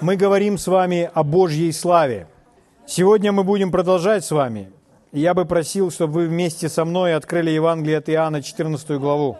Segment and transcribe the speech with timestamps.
[0.00, 2.28] мы говорим с вами о Божьей славе.
[2.86, 4.70] Сегодня мы будем продолжать с вами.
[5.12, 9.38] Я бы просил, чтобы вы вместе со мной открыли Евангелие от Иоанна, 14 главу.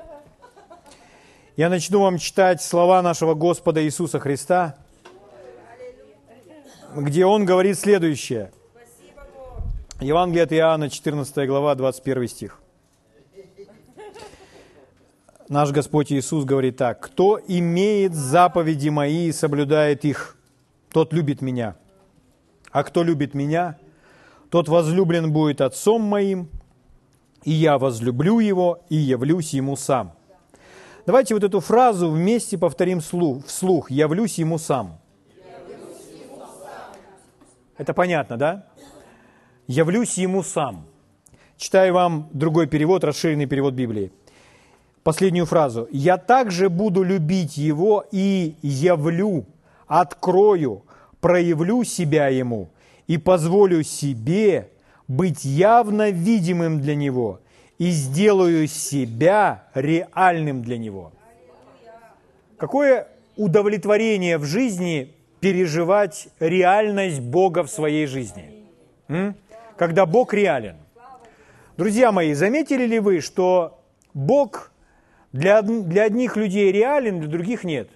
[1.56, 4.76] Я начну вам читать слова нашего Господа Иисуса Христа,
[6.94, 8.50] где Он говорит следующее.
[10.00, 12.60] Евангелие от Иоанна, 14 глава, 21 стих.
[15.48, 17.00] Наш Господь Иисус говорит так.
[17.00, 20.37] «Кто имеет заповеди мои и соблюдает их,
[20.90, 21.76] тот любит меня.
[22.70, 23.78] А кто любит меня,
[24.50, 26.48] тот возлюблен будет Отцом моим,
[27.44, 30.12] и я возлюблю его и явлюсь ему сам».
[31.08, 33.90] Давайте вот эту фразу вместе повторим вслух.
[33.90, 34.98] «Явлюсь ему сам».
[37.78, 38.66] Это понятно, да?
[39.66, 40.84] «Явлюсь ему сам».
[41.56, 44.12] Читаю вам другой перевод, расширенный перевод Библии.
[45.02, 45.88] Последнюю фразу.
[45.90, 49.46] «Я также буду любить его и явлю,
[49.88, 50.84] открою,
[51.20, 52.68] проявлю себя ему
[53.06, 54.68] и позволю себе
[55.08, 57.40] быть явно видимым для него
[57.78, 61.12] и сделаю себя реальным для него.
[62.58, 68.64] Какое удовлетворение в жизни переживать реальность Бога в своей жизни?
[69.08, 69.34] М?
[69.76, 70.76] Когда Бог реален.
[71.76, 73.80] Друзья мои, заметили ли вы, что
[74.12, 74.72] Бог
[75.32, 77.88] для, для одних людей реален, для других нет?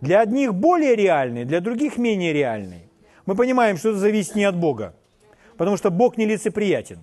[0.00, 2.88] Для одних более реальный, для других менее реальный.
[3.26, 4.94] Мы понимаем, что это зависит не от Бога,
[5.56, 6.98] потому что Бог нелицеприятен.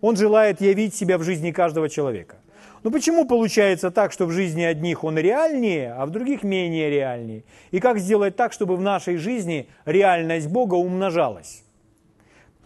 [0.00, 2.36] Он желает явить себя в жизни каждого человека.
[2.84, 7.44] Но почему получается так, что в жизни одних он реальнее, а в других менее реальнее?
[7.70, 11.64] И как сделать так, чтобы в нашей жизни реальность Бога умножалась?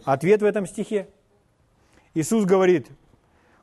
[0.03, 1.07] Ответ в этом стихе.
[2.13, 2.87] Иисус говорит,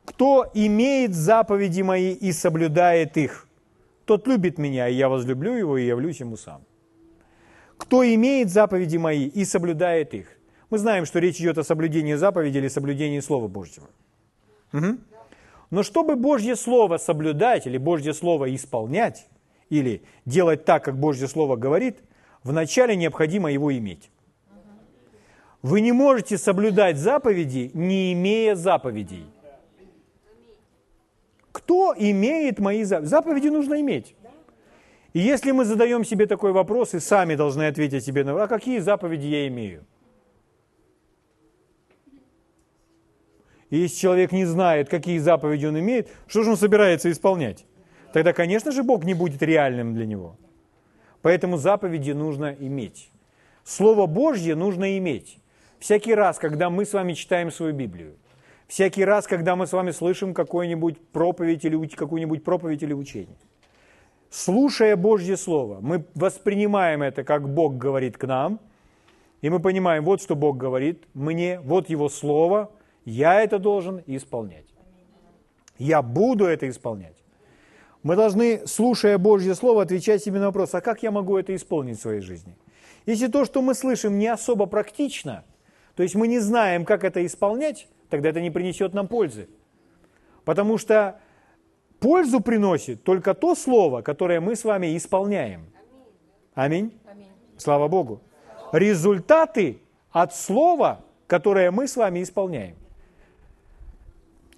[0.05, 3.47] кто имеет заповеди мои и соблюдает их,
[4.11, 6.64] тот любит меня, и я возлюблю его и явлюсь ему сам.
[7.77, 10.27] Кто имеет заповеди мои и соблюдает их.
[10.69, 13.86] Мы знаем, что речь идет о соблюдении заповедей или соблюдении Слова Божьего.
[14.72, 14.98] Угу.
[15.71, 19.28] Но чтобы Божье Слово соблюдать или Божье Слово исполнять,
[19.69, 22.00] или делать так, как Божье Слово говорит,
[22.42, 24.10] вначале необходимо его иметь.
[25.62, 29.25] Вы не можете соблюдать заповеди, не имея заповедей.
[31.53, 33.09] Кто имеет мои заповеди?
[33.09, 34.15] Заповеди нужно иметь.
[35.12, 38.55] И если мы задаем себе такой вопрос и сами должны ответить себе на вопрос, а
[38.59, 39.84] какие заповеди я имею?
[43.71, 47.66] И если человек не знает, какие заповеди он имеет, что же он собирается исполнять?
[48.12, 50.37] Тогда, конечно же, Бог не будет реальным для него.
[51.22, 53.10] Поэтому заповеди нужно иметь.
[53.65, 55.39] Слово Божье нужно иметь.
[55.78, 58.16] Всякий раз, когда мы с вами читаем свою Библию,
[58.70, 63.36] всякий раз, когда мы с вами слышим какую-нибудь проповедь или какую-нибудь проповедь или учение.
[64.31, 68.60] Слушая Божье Слово, мы воспринимаем это, как Бог говорит к нам,
[69.42, 72.70] и мы понимаем, вот что Бог говорит мне, вот Его Слово,
[73.04, 74.66] я это должен исполнять.
[75.78, 77.16] Я буду это исполнять.
[78.04, 81.98] Мы должны, слушая Божье Слово, отвечать себе на вопрос, а как я могу это исполнить
[81.98, 82.56] в своей жизни?
[83.04, 85.44] Если то, что мы слышим, не особо практично,
[85.97, 89.48] то есть мы не знаем, как это исполнять, тогда это не принесет нам пользы.
[90.44, 91.21] Потому что
[92.00, 95.66] пользу приносит только то слово, которое мы с вами исполняем.
[96.54, 96.93] Аминь.
[97.10, 97.28] Аминь.
[97.56, 98.21] Слава Богу.
[98.72, 102.76] Результаты от слова, которое мы с вами исполняем.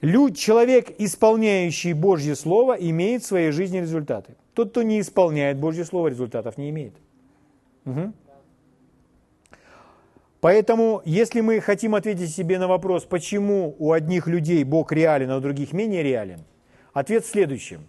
[0.00, 4.34] Люд, человек, исполняющий Божье Слово, имеет в своей жизни результаты.
[4.52, 6.94] Тот, кто не исполняет Божье Слово, результатов не имеет.
[7.84, 8.12] Угу.
[10.42, 15.36] Поэтому, если мы хотим ответить себе на вопрос, почему у одних людей Бог реален, а
[15.36, 16.40] у других менее реален,
[16.92, 17.86] ответ в следующем.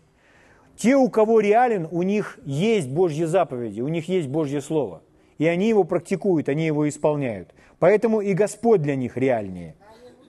[0.77, 5.01] Те, у кого реален, у них есть Божьи заповеди, у них есть Божье Слово.
[5.39, 7.49] И они его практикуют, они его исполняют.
[7.79, 9.73] Поэтому и Господь для них реальнее.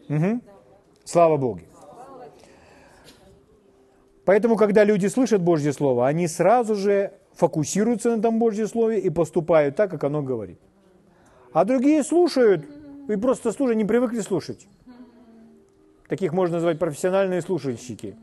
[0.08, 0.40] Угу.
[1.04, 1.60] Слава Богу.
[4.24, 9.10] Поэтому, когда люди слышат Божье Слово, они сразу же фокусируются на этом Божьем Слове и
[9.10, 10.58] поступают так, как оно говорит.
[11.54, 12.66] А другие слушают
[13.08, 14.66] и просто слушают, не привыкли слушать.
[16.08, 18.16] Таких можно назвать профессиональные слушальщики.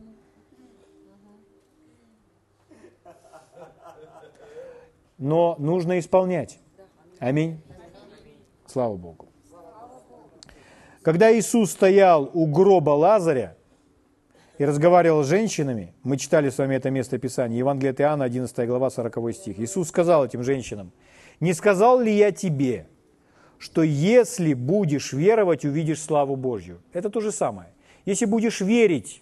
[5.18, 6.60] Но нужно исполнять.
[7.20, 7.62] Аминь.
[8.68, 9.30] Слава Богу.
[11.02, 13.56] Когда Иисус стоял у гроба Лазаря
[14.58, 18.68] и разговаривал с женщинами, мы читали с вами это место Писания, Евангелие от Иоанна, 11
[18.68, 19.58] глава, 40 стих.
[19.58, 20.92] Иисус сказал этим женщинам,
[21.40, 22.88] «Не сказал ли я тебе,
[23.62, 26.82] что если будешь веровать, увидишь славу Божью.
[26.94, 27.70] Это то же самое.
[28.06, 29.22] Если будешь верить,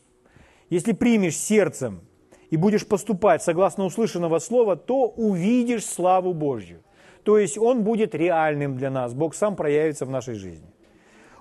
[0.70, 2.00] если примешь сердцем
[2.50, 6.80] и будешь поступать согласно услышанного слова, то увидишь славу Божью.
[7.24, 9.14] То есть Он будет реальным для нас.
[9.14, 10.70] Бог сам проявится в нашей жизни.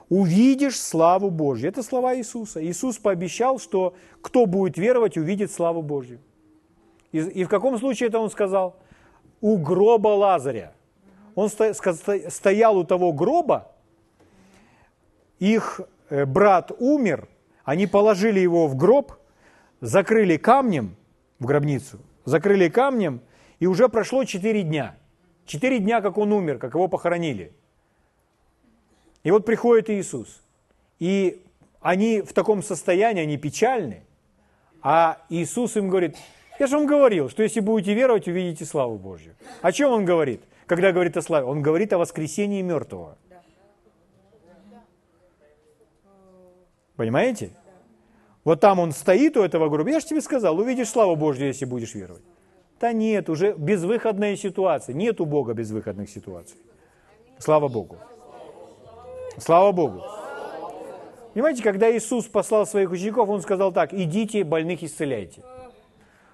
[0.09, 1.69] Увидишь славу Божью.
[1.69, 2.61] Это слова Иисуса.
[2.65, 6.19] Иисус пообещал, что кто будет веровать, увидит славу Божью.
[7.12, 8.75] И, в каком случае это Он сказал?
[9.41, 10.75] У гроба Лазаря.
[11.38, 13.70] Он стоял у того гроба,
[15.38, 15.81] их
[16.11, 17.29] э, брат умер,
[17.62, 19.12] они положили его в гроб,
[19.81, 20.96] закрыли камнем
[21.38, 23.20] в гробницу, закрыли камнем,
[23.61, 24.96] и уже прошло четыре дня.
[25.46, 27.52] Четыре дня, как он умер, как его похоронили.
[29.23, 30.43] И вот приходит Иисус.
[30.99, 31.46] И
[31.81, 34.02] они в таком состоянии, они печальны.
[34.82, 36.17] А Иисус им говорит,
[36.58, 39.37] я же вам говорил, что если будете веровать, увидите славу Божью.
[39.62, 41.47] О чем он говорит, когда говорит о славе?
[41.47, 43.17] Он говорит о воскресении мертвого.
[46.94, 47.50] Понимаете?
[48.44, 49.91] Вот там он стоит у этого гроба.
[49.91, 52.23] Я же тебе сказал, увидишь славу Божью, если будешь веровать.
[52.81, 54.94] Да нет, уже безвыходная ситуация.
[54.94, 56.59] Нет у Бога безвыходных ситуаций.
[57.38, 57.97] Слава Богу.
[59.38, 60.03] Слава Богу.
[61.35, 65.43] Понимаете, когда Иисус послал своих учеников, Он сказал так, идите, больных исцеляйте.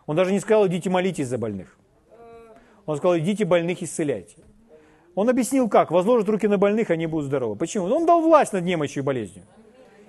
[0.06, 1.76] Он даже не сказал, идите молитесь за больных.
[2.86, 4.36] Он сказал, идите, больных исцеляйте.
[5.14, 7.56] Он объяснил как, возложат руки на больных, они будут здоровы.
[7.56, 7.86] Почему?
[7.86, 9.44] Он дал власть над немощью и болезнью.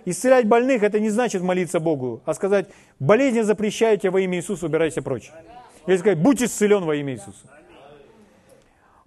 [0.05, 2.67] Исцелять больных– это не значит молиться Богу, а сказать,
[2.99, 5.31] болезни запрещаете во имя Иисуса, убирайся прочь.
[5.87, 7.47] Или сказать, будь исцелен во имя Иисуса.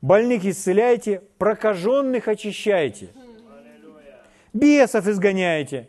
[0.00, 3.10] Больных исцеляйте, прокаженных очищайте,
[4.52, 5.88] бесов изгоняете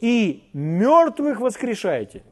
[0.00, 2.22] и мертвых воскрешаете.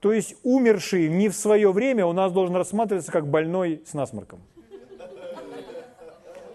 [0.00, 4.40] То есть умерший не в свое время у нас должен рассматриваться как больной с насморком.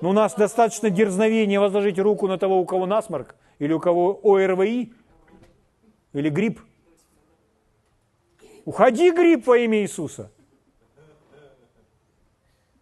[0.01, 4.19] Но у нас достаточно дерзновения возложить руку на того, у кого насморк, или у кого
[4.23, 4.93] ОРВИ,
[6.13, 6.59] или грипп.
[8.65, 10.31] Уходи, грипп, во имя Иисуса.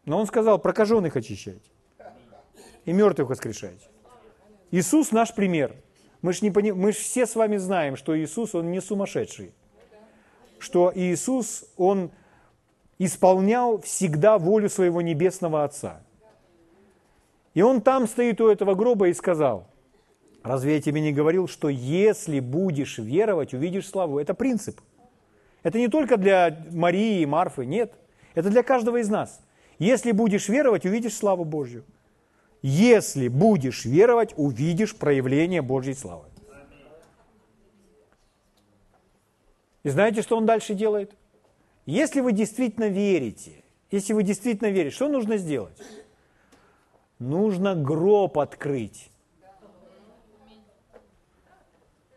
[0.06, 1.72] Но он сказал, прокаженных очищайте
[2.86, 3.88] и мертвых воскрешайте.
[4.72, 5.76] Иисус наш пример.
[6.22, 6.72] Мы же пони...
[6.72, 9.54] мы ж все с вами знаем, что Иисус, Он не сумасшедший.
[10.62, 12.12] Что Иисус, Он
[13.00, 16.04] исполнял всегда волю своего небесного Отца.
[17.56, 19.66] И он там стоит у этого гроба и сказал,
[20.44, 24.20] разве я тебе не говорил, что если будешь веровать, увидишь славу?
[24.20, 24.80] Это принцип.
[25.64, 27.94] Это не только для Марии и Марфы, нет.
[28.36, 29.42] Это для каждого из нас.
[29.80, 31.84] Если будешь веровать, увидишь славу Божью.
[32.62, 36.26] Если будешь веровать, увидишь проявление Божьей славы.
[39.84, 41.16] И знаете, что он дальше делает?
[41.86, 45.78] Если вы действительно верите, если вы действительно верите, что нужно сделать?
[47.22, 49.10] нужно гроб открыть.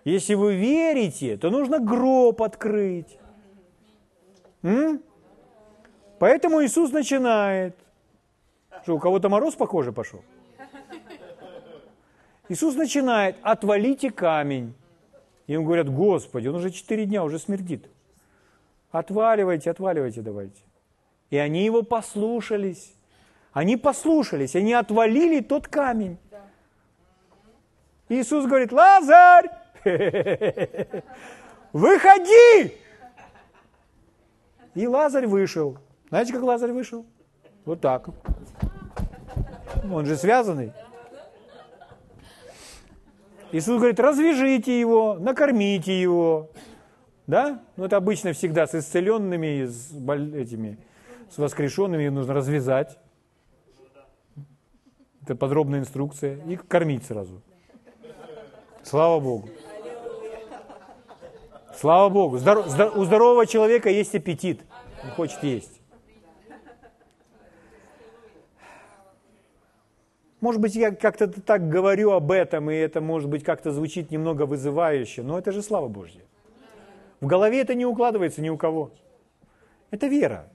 [0.04, 3.18] Если вы верите, то нужно гроб открыть.
[4.62, 5.02] М?
[6.18, 7.76] Поэтому Иисус начинает.
[8.82, 10.22] Что, у кого-то мороз, похоже, пошел?
[12.48, 14.74] Иисус начинает, отвалите камень.
[15.46, 17.88] Им говорят, Господи, он уже четыре дня, уже смердит.
[18.90, 20.62] Отваливайте, отваливайте давайте.
[21.30, 22.94] И они его послушались.
[23.52, 26.18] Они послушались, они отвалили тот камень.
[28.08, 29.48] Иисус говорит, Лазарь,
[31.72, 32.74] выходи!
[34.74, 35.78] И Лазарь вышел.
[36.08, 37.06] Знаете, как Лазарь вышел?
[37.64, 38.08] Вот так.
[39.90, 40.72] Он же связанный.
[43.54, 46.50] Иисус говорит, развяжите его, накормите его.
[47.28, 47.62] Да?
[47.76, 50.76] Ну, это обычно всегда с исцеленными, с этими,
[51.30, 52.98] с воскрешенными нужно развязать.
[55.22, 56.40] Это подробная инструкция.
[56.48, 57.42] И кормить сразу.
[58.82, 59.48] Слава Богу.
[61.76, 62.38] Слава Богу.
[62.38, 64.62] Здор, здор, у здорового человека есть аппетит.
[65.04, 65.73] Он хочет есть.
[70.44, 74.44] Может быть, я как-то так говорю об этом, и это, может быть, как-то звучит немного
[74.44, 76.20] вызывающе, но это же слава Божья.
[77.22, 78.90] В голове это не укладывается ни у кого.
[79.90, 80.52] Это вера.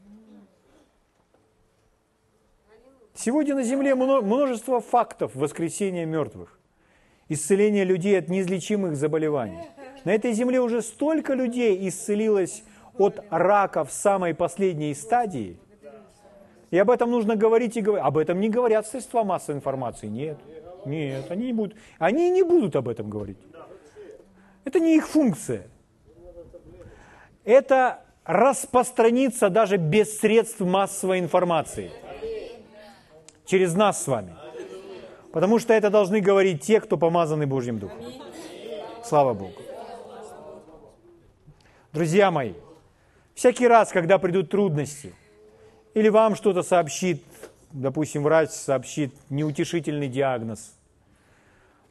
[3.15, 6.59] Сегодня на Земле множество фактов воскресения мертвых,
[7.27, 9.63] исцеления людей от неизлечимых заболеваний.
[10.03, 12.63] На этой Земле уже столько людей исцелилось
[12.99, 15.57] от рака в самой последней стадии.
[16.71, 18.05] И об этом нужно говорить и говорить.
[18.05, 20.07] Об этом не говорят средства массовой информации.
[20.07, 20.37] Нет,
[20.85, 21.77] нет, они не будут.
[21.97, 23.37] Они не будут об этом говорить.
[24.65, 25.67] Это не их функция.
[27.43, 31.91] Это распространиться даже без средств массовой информации–
[33.49, 34.35] через нас с вами.
[35.31, 37.97] Потому что это должны говорить те, кто помазаны Божьим Духом.
[39.03, 39.53] Слава Богу.
[41.91, 42.53] Друзья мои,
[43.33, 45.13] Всякий раз, когда придут трудности,
[45.99, 47.21] или вам что-то сообщит,
[47.73, 50.73] допустим, врач сообщит неутешительный диагноз,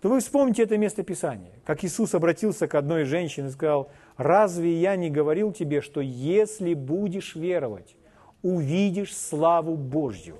[0.00, 4.72] то вы вспомните это место Писания, как Иисус обратился к одной женщине и сказал, разве
[4.80, 7.96] я не говорил тебе, что если будешь веровать,
[8.42, 10.38] увидишь славу Божью,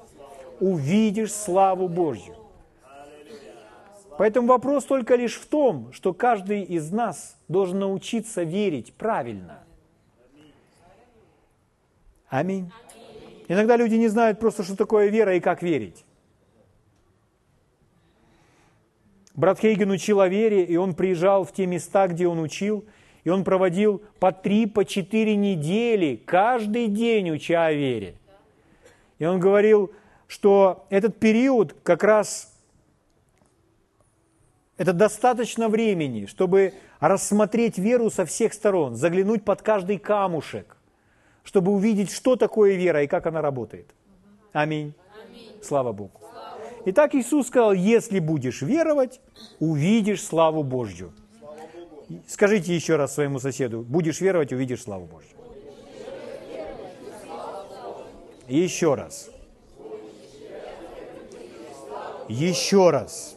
[0.60, 2.37] увидишь славу Божью.
[4.16, 9.58] Поэтому вопрос только лишь в том, что каждый из нас должен научиться верить правильно.
[12.30, 12.72] Аминь.
[13.49, 16.05] Иногда люди не знают просто, что такое вера и как верить.
[19.35, 22.85] Брат Хейген учил о вере, и он приезжал в те места, где он учил,
[23.25, 28.14] и он проводил по три, по четыре недели, каждый день уча о вере.
[29.19, 29.93] И он говорил,
[30.26, 32.52] что этот период как раз
[34.76, 40.77] это достаточно времени, чтобы рассмотреть веру со всех сторон, заглянуть под каждый камушек,
[41.49, 43.87] чтобы увидеть, что такое вера и как она работает.
[44.52, 44.93] Аминь.
[45.25, 45.62] Аминь.
[45.62, 46.21] Слава Богу.
[46.85, 49.19] Итак, Иисус сказал, если будешь веровать,
[49.59, 51.11] увидишь славу Божью.
[52.26, 55.31] Скажите еще раз своему соседу, будешь веровать, увидишь славу Божью.
[58.47, 59.31] Еще раз.
[62.28, 63.37] Еще раз.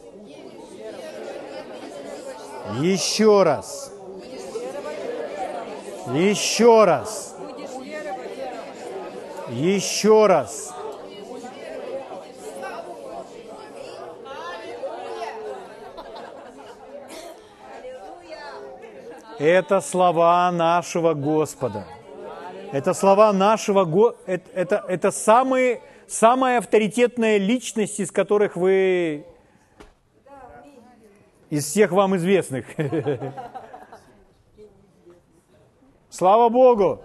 [2.78, 3.90] Еще раз.
[6.12, 7.31] Еще раз.
[9.52, 10.74] Еще раз.
[19.38, 21.84] Это слова нашего Господа.
[22.72, 24.16] Это слова нашего Господа.
[24.26, 29.26] Это, это, это самые, самая авторитетная личность, из которых вы
[31.50, 32.64] из всех вам известных.
[36.08, 37.04] Слава Богу!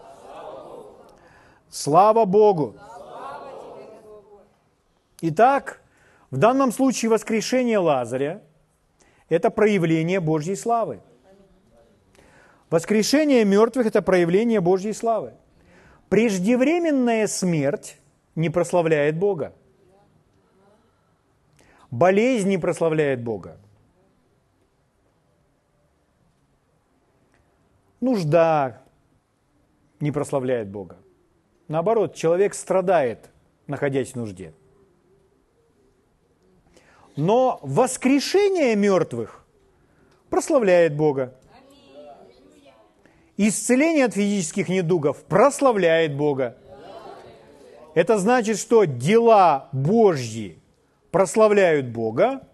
[1.69, 2.75] Слава Богу!
[5.21, 5.81] Итак,
[6.31, 8.41] в данном случае воскрешение Лазаря–
[9.29, 10.99] это проявление Божьей славы.
[12.69, 15.33] Воскрешение мертвых– это проявление Божьей славы.
[16.09, 17.97] Преждевременная смерть
[18.35, 19.53] не прославляет Бога.
[21.89, 23.57] Болезнь не прославляет Бога.
[27.99, 28.81] нужда
[29.99, 30.97] не прославляет Бога.
[31.67, 33.29] Наоборот, человек страдает,
[33.67, 34.53] находясь в нужде.
[37.15, 39.45] Но воскрешение мертвых
[40.29, 41.33] прославляет Бога.
[43.35, 46.57] Исцеление от физических недугов прославляет Бога.
[47.93, 50.59] Это значит, что дела Божьи
[51.11, 52.47] прославляют Бога,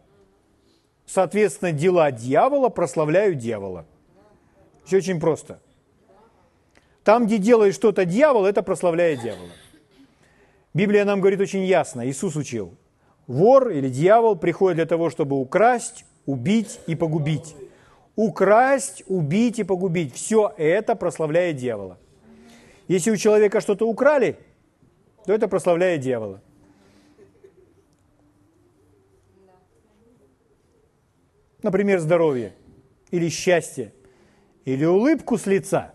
[1.06, 3.86] соответственно, дела дьявола прославляют дьявола.
[4.86, 5.60] Все очень просто.
[7.04, 9.50] Там, где делает что-то дьявол, это прославляет дьявола.
[10.74, 12.76] Библия нам говорит очень ясно, Иисус учил.
[13.28, 17.56] Вор или дьявол приходит для того, чтобы украсть, убить и погубить.
[18.16, 20.14] Украсть, убить и погубить.
[20.14, 21.98] Все это прославляет дьявола.
[22.88, 24.38] Если у человека что-то украли,
[25.26, 26.42] то это прославляет дьявола.
[31.62, 32.54] Например, здоровье
[33.12, 33.94] или счастье–
[34.66, 35.94] или улыбку с лица.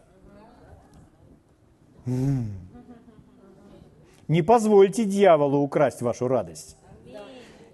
[4.28, 6.76] Не позвольте дьяволу украсть вашу радость.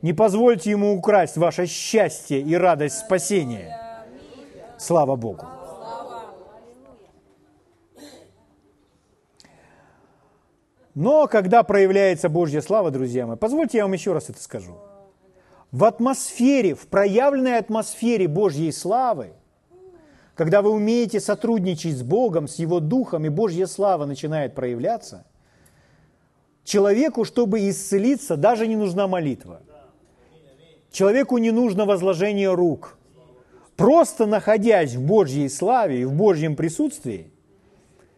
[0.02, 3.78] Не позвольте ему украсть ваше счастье и радость спасения.
[4.78, 5.46] Слава Богу.
[10.94, 14.76] Но когда проявляется Божья слава, друзья мои, позвольте я вам еще раз это скажу.
[15.72, 19.32] В атмосфере, в проявленной атмосфере Божьей славы–
[20.34, 25.24] когда вы умеете сотрудничать с Богом, с Его Духом, и Божья слава начинает проявляться,
[26.64, 29.62] человеку, чтобы исцелиться, даже не нужна молитва.
[30.90, 32.98] Человеку не нужно возложение рук.
[33.76, 37.32] Просто находясь в Божьей славе и в Божьем присутствии,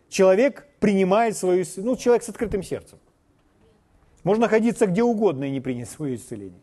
[0.08, 2.99] человек принимает свою, ну, человек с открытым сердцем.
[4.23, 6.61] Можно находиться где угодно и не принять свое исцеление.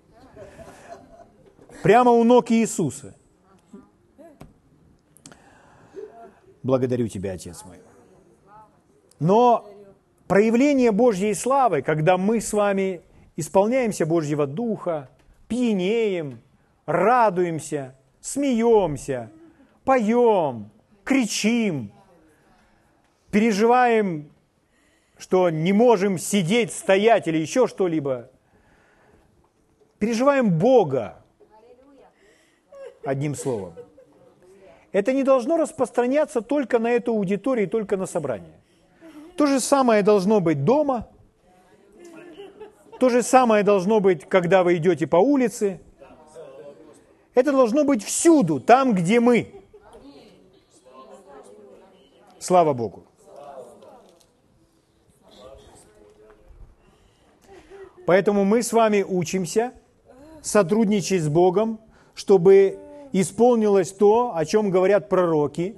[1.81, 3.15] Прямо у ног Иисуса–
[6.63, 7.77] Благодарю Тебя, Отец мой.
[9.19, 9.69] Но
[10.27, 13.01] проявление Божьей славы, когда мы с вами
[13.35, 15.09] исполняемся Божьего Духа,
[15.49, 16.41] пьянеем,
[16.85, 19.29] радуемся, смеемся,
[19.83, 20.71] поем,
[21.03, 21.91] кричим,
[23.29, 24.31] переживаем,
[25.17, 28.29] что не можем сидеть, стоять или еще что-либо.
[29.99, 31.23] Переживаем Бога,
[33.03, 33.73] одним словом
[34.93, 38.53] это не должно распространяться только на эту аудиторию, только на собрание.
[39.35, 41.09] То же самое должно быть дома.
[42.99, 45.81] То же самое должно быть, когда вы идете по улице.
[47.33, 49.51] Это должно быть всюду, там, где мы.
[52.37, 53.03] Слава Богу.
[58.05, 59.73] Поэтому мы с вами учимся
[60.43, 61.79] сотрудничать с Богом,
[62.13, 62.77] чтобы
[63.13, 65.77] исполнилось то, о чем говорят пророки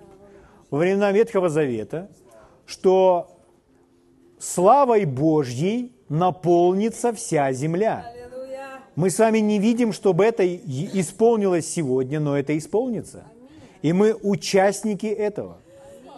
[0.71, 2.09] во времена Ветхого Завета,
[2.65, 3.27] что
[4.39, 8.11] славой Божьей наполнится вся земля.
[8.95, 13.25] Мы с вами не видим, чтобы это исполнилось сегодня, но это исполнится.
[13.81, 15.57] И мы участники этого.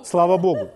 [0.04, 0.70] Слава Богу.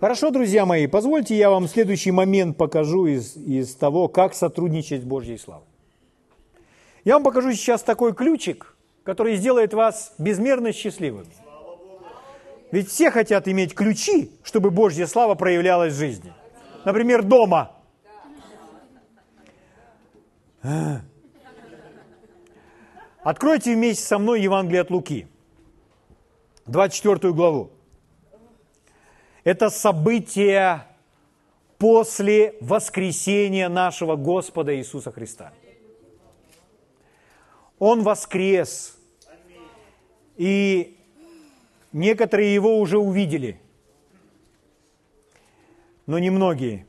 [0.00, 5.04] Хорошо, друзья мои, позвольте я вам следующий момент покажу из, из того, как сотрудничать с
[5.04, 5.69] Божьей славой.
[7.04, 11.32] Я вам покажу сейчас такой ключик, который сделает вас безмерно счастливыми.
[12.70, 16.32] Ведь все хотят иметь ключи, чтобы Божья слава проявлялась в жизни.
[16.84, 17.72] Например, дома.
[23.22, 25.26] Откройте вместе со мной Евангелие от Луки,
[26.66, 27.70] 24 главу.
[29.42, 30.86] Это событие
[31.78, 35.52] после воскресения нашего Господа Иисуса Христа.
[37.80, 38.96] Он воскрес,
[40.36, 40.96] и
[41.92, 43.60] некоторые его уже увидели,
[46.06, 46.86] но немногие.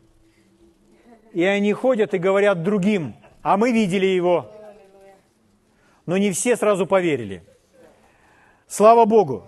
[1.34, 4.52] И они ходят и говорят другим, а мы видели его–
[6.06, 7.44] но не все сразу поверили.
[8.68, 9.46] Слава Богу!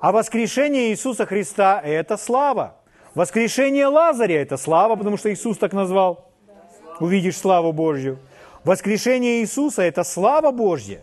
[0.00, 2.76] А воскрешение Иисуса Христа– это слава.
[3.14, 6.30] Воскрешение Лазаря– это слава, потому что Иисус так назвал.
[7.00, 8.18] Увидишь славу Божью.
[8.64, 11.02] Воскрешение Иисуса– это слава Божья.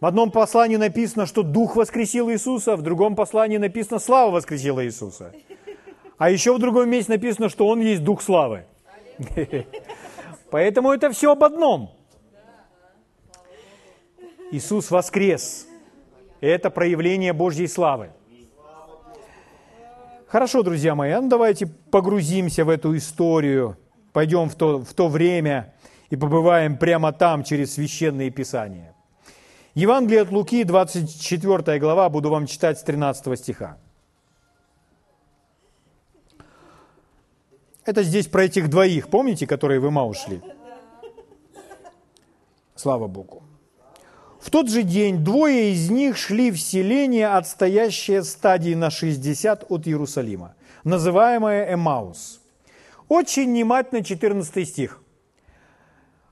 [0.00, 5.32] В одном послании написано, что Дух воскресил Иисуса, в другом послании написано, слава воскресила Иисуса.
[6.18, 8.64] А еще в другом месте написано, что Он есть Дух славы.
[10.50, 11.90] Поэтому это все об одном–
[14.50, 15.66] Иисус воскрес.
[16.40, 18.10] Это проявление Божьей славы.
[20.28, 23.76] Хорошо, друзья мои, ну давайте погрузимся в эту историю,
[24.14, 25.74] пойдем в то, в то время
[26.08, 28.94] и побываем прямо там через священные писания.
[29.74, 33.76] Евангелие от Луки, 24 глава, буду вам читать с 13 стиха.
[37.84, 40.40] Это здесь про этих двоих, помните, которые в Имау шли?
[42.76, 43.42] Слава Богу.
[44.40, 49.88] В тот же день двое из них шли в селение, отстоящее стадии на 60 от
[49.88, 52.43] Иерусалима, называемое Эмаус.
[53.08, 55.00] Очень внимательно 14 стих.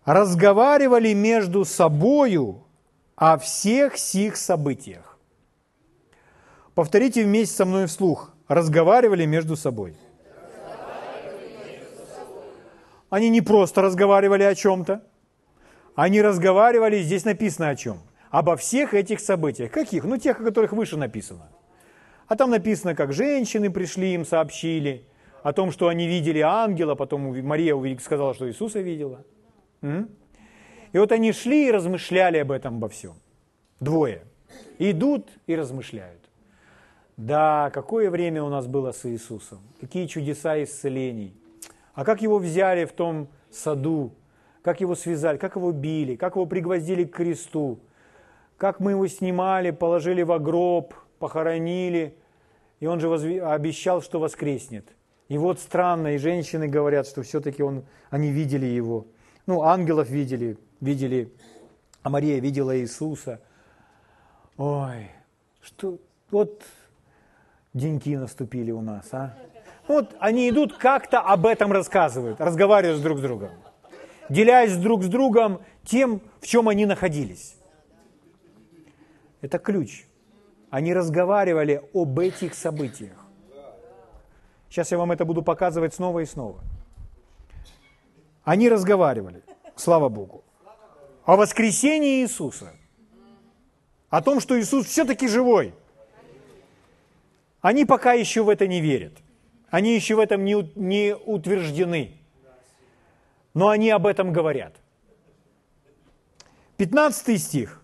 [0.05, 2.65] «Разговаривали между собою
[3.15, 5.19] о всех сих событиях».
[6.75, 8.33] Повторите вместе со мной вслух.
[8.49, 9.95] Разговаривали между собой.
[13.11, 15.03] Они не просто разговаривали о чем-то,
[15.95, 17.99] они разговаривали, здесь написано о чем?
[18.31, 19.71] Обо всех этих событиях.
[19.71, 20.05] Каких?
[20.05, 21.51] Ну, тех, о которых выше написано.
[22.27, 25.07] А там написано, как женщины пришли, им сообщили,
[25.43, 29.25] о том, что они видели ангела, потом Мария сказала, что Иисуса видела.
[29.83, 33.15] И вот они шли и размышляли об этом, обо всем.
[33.81, 34.23] Двое.
[34.79, 36.21] Идут и размышляют.
[37.17, 41.35] Да, какое время у нас было с Иисусом, какие чудеса исцелений.
[41.95, 44.13] А как его взяли в том саду,
[44.63, 47.81] как его связали, как его били, как его пригвоздили к кресту,
[48.57, 52.17] как мы его снимали, положили в гроб, похоронили,
[52.81, 53.27] и он же возв...
[53.27, 54.89] обещал, что воскреснет.
[55.29, 59.07] И вот странно, и женщины говорят, что все-таки он, они видели его.
[59.47, 61.33] Ну, ангелов видели, видели,
[62.03, 63.41] а Мария видела Иисуса.
[64.57, 65.11] Ой,
[65.63, 65.99] что,
[66.31, 66.63] вот
[67.73, 69.37] деньки наступили у нас, а?
[69.89, 73.51] Вот они идут, как-то об этом рассказывают, разговаривают друг с другом
[74.33, 77.57] делясь друг с другом тем, в чем они находились.
[79.41, 80.05] Это ключ.
[80.71, 83.22] Они разговаривали об этих событиях.
[84.73, 86.59] Сейчас я вам это буду показывать снова и снова.
[88.43, 89.43] Они разговаривали,
[89.77, 90.45] слава Богу,
[91.27, 92.73] о воскресении Иисуса,
[94.09, 95.75] о том, что Иисус все-таки живой.
[97.61, 99.13] Они пока еще в это не верят.
[99.69, 102.15] Они еще в этом не, не утверждены
[103.53, 104.75] но они об этом говорят.
[106.79, 107.83] 15 стих.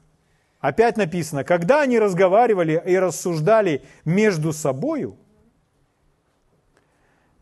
[0.61, 5.19] Опять написано, когда они разговаривали и рассуждали между собою,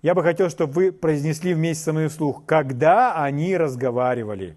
[0.03, 4.57] я бы хотел, чтобы вы произнесли вместе со мной вслух, когда они разговаривали,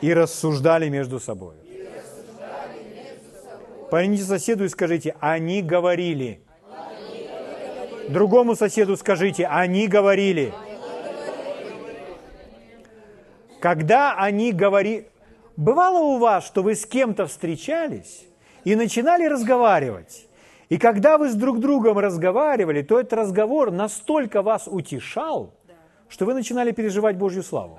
[0.00, 1.54] и рассуждали между собой.
[3.90, 6.42] Поверните соседу и скажите, они говорили.
[8.08, 10.52] Другому соседу скажите, они говорили.
[13.60, 15.08] Когда они говорили...
[15.56, 18.26] Бывало у вас, что вы с кем-то встречались
[18.64, 20.25] и начинали разговаривать.
[20.68, 25.54] И когда вы с друг другом разговаривали, то этот разговор настолько вас утешал,
[26.08, 27.78] что вы начинали переживать Божью славу.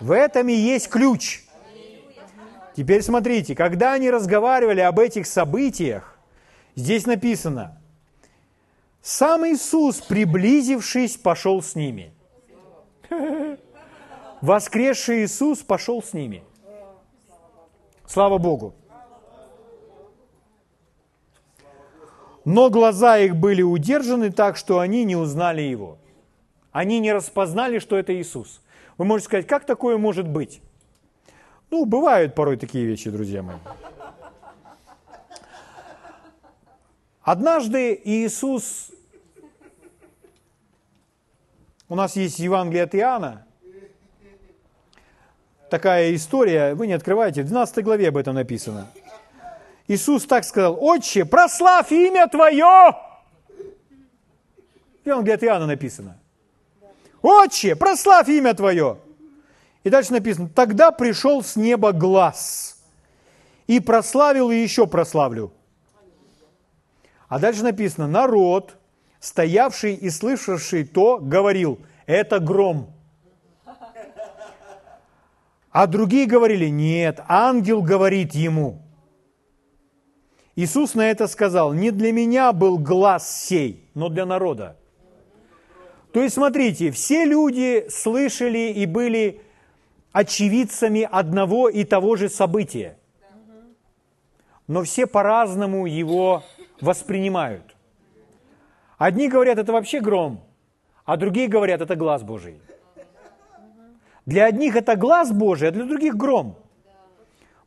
[0.00, 1.44] В этом и есть ключ.
[2.76, 6.18] Теперь смотрите, когда они разговаривали об этих событиях,
[6.74, 7.80] здесь написано,
[9.00, 12.12] сам Иисус, приблизившись, пошел с ними.
[14.40, 16.42] Воскресший Иисус пошел с ними.
[18.06, 18.74] Слава Богу.
[22.44, 25.98] Но глаза их были удержаны так, что они не узнали Его.
[26.72, 28.60] Они не распознали, что это Иисус.
[28.98, 30.60] Вы можете сказать, как такое может быть?
[31.70, 33.56] Ну, бывают порой такие вещи, друзья мои.
[37.22, 38.90] Однажды Иисус,
[41.88, 43.46] у нас есть Евангелие от Иоанна,
[45.70, 48.90] такая история, вы не открываете, в 12 главе об этом написано.
[49.86, 52.96] Иисус так сказал, «Отче, прославь имя Твое!»
[55.02, 56.18] В Евангелии от Иоанна написано.
[57.20, 58.98] «Отче, прославь имя Твое!»
[59.82, 62.78] И дальше написано, тогда пришел с неба глаз,
[63.66, 65.52] и прославил, и еще прославлю.
[67.28, 68.76] А дальше написано, народ,
[69.20, 72.90] стоявший и слышавший то, говорил, это гром.
[75.70, 78.83] А другие говорили, нет, ангел говорит ему.
[80.56, 84.76] Иисус на это сказал, не для меня был глаз сей, но для народа.
[86.12, 89.42] То есть, смотрите, все люди слышали и были
[90.12, 92.96] очевидцами одного и того же события.
[94.68, 96.44] Но все по-разному его
[96.80, 97.74] воспринимают.
[98.96, 100.40] Одни говорят, это вообще гром,
[101.04, 102.60] а другие говорят, это глаз Божий.
[104.24, 106.56] Для одних это глаз Божий, а для других гром.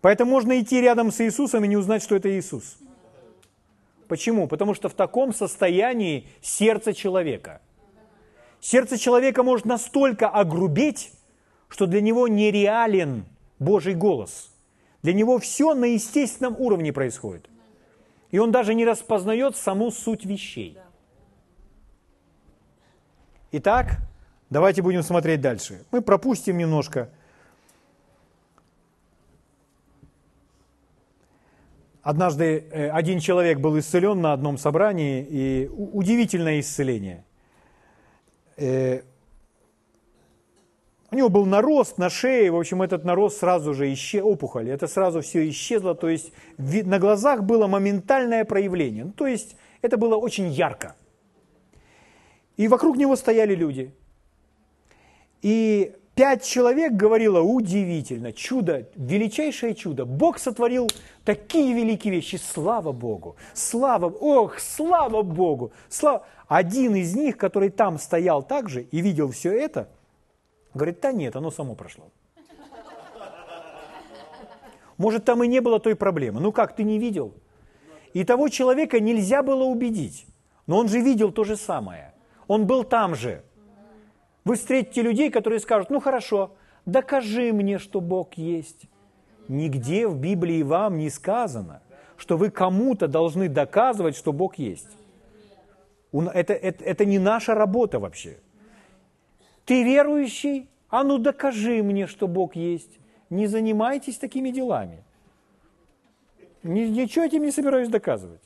[0.01, 2.77] Поэтому можно идти рядом с Иисусом и не узнать, что это Иисус.
[4.07, 4.47] Почему?
[4.47, 7.61] Потому что в таком состоянии сердце человека.
[8.59, 11.11] Сердце человека может настолько огрубеть,
[11.67, 13.25] что для него нереален
[13.59, 14.51] Божий голос.
[15.03, 17.49] Для него все на естественном уровне происходит.
[18.31, 20.77] И он даже не распознает саму суть вещей.
[23.51, 23.99] Итак,
[24.49, 25.85] давайте будем смотреть дальше.
[25.91, 27.09] Мы пропустим немножко.
[32.07, 37.25] Однажды э, один человек был исцелен на одном собрании, и удивительное исцеление.
[38.55, 39.01] Э,
[41.11, 44.87] у него был нарост на шее, в общем, этот нарост сразу же исчез, опухоль, это
[44.87, 50.15] сразу все исчезло, то есть на глазах было моментальное проявление, ну, то есть это было
[50.15, 50.95] очень ярко.
[52.55, 53.93] И вокруг него стояли люди.
[55.41, 60.05] И пять человек говорило, удивительно, чудо, величайшее чудо.
[60.05, 60.89] Бог сотворил
[61.23, 65.71] такие великие вещи, слава Богу, слава, ох, слава Богу.
[65.87, 66.25] Слава.
[66.47, 69.87] Один из них, который там стоял также и видел все это–
[70.77, 72.11] Говорит, да нет, оно само прошло.
[74.97, 76.39] Может, там и не было той проблемы.
[76.39, 77.33] Ну как, ты не видел?
[78.13, 80.27] И того человека нельзя было убедить.
[80.67, 82.13] Но он же видел то же самое.
[82.47, 83.43] Он был там же.
[84.47, 86.51] Вы встретите людей, которые скажут, ну хорошо,
[86.85, 88.85] докажи мне, что Бог есть.
[89.49, 91.81] Нигде в Библии вам не сказано,
[92.15, 94.87] что вы кому-то должны доказывать, что Бог есть.
[96.13, 98.37] Это, это, это не наша работа вообще.
[99.65, 100.69] Ты верующий?
[100.87, 102.99] А ну докажи мне, что Бог есть.
[103.29, 105.03] Не занимайтесь такими делами.
[106.63, 108.41] Ничего этим не собираюсь доказывать.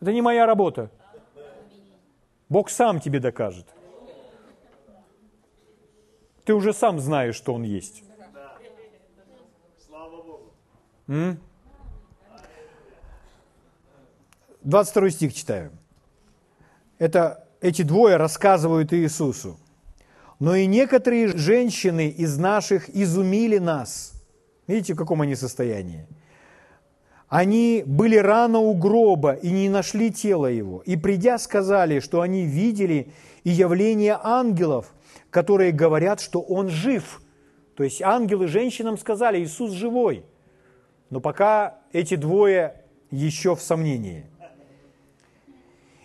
[0.00, 0.88] Это не моя работа.
[2.48, 3.66] Бог сам тебе докажет.
[6.44, 8.02] Ты уже сам знаешь, что Он есть.
[9.86, 10.40] Слава.
[11.08, 11.38] М?
[14.62, 15.70] 22 стих читаю.
[16.98, 19.58] Это эти двое рассказывают Иисусу.
[20.40, 24.12] Но и некоторые женщины из наших изумили нас.
[24.66, 26.06] Видите, в каком они состоянии?
[27.28, 30.82] Они были рано у гроба и не нашли тело его.
[30.84, 33.12] И придя, сказали, что они видели
[33.44, 34.92] и явление ангелов,
[35.32, 37.20] которые говорят, что он жив.
[37.74, 40.24] То есть ангелы женщинам сказали, Иисус живой.
[41.10, 44.26] Но пока эти двое еще в сомнении.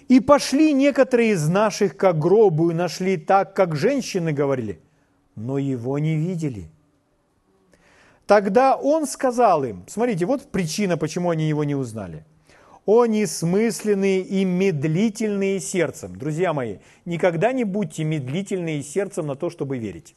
[0.08, 4.80] И пошли некоторые из наших к гробу и нашли так, как женщины говорили,
[5.36, 6.70] но его не видели.
[8.26, 12.26] Тогда он сказал им, смотрите, вот причина, почему они его не узнали.
[12.88, 16.16] О несмысленные и медлительные сердцем.
[16.16, 20.16] Друзья мои, никогда не будьте медлительные сердцем на то, чтобы верить.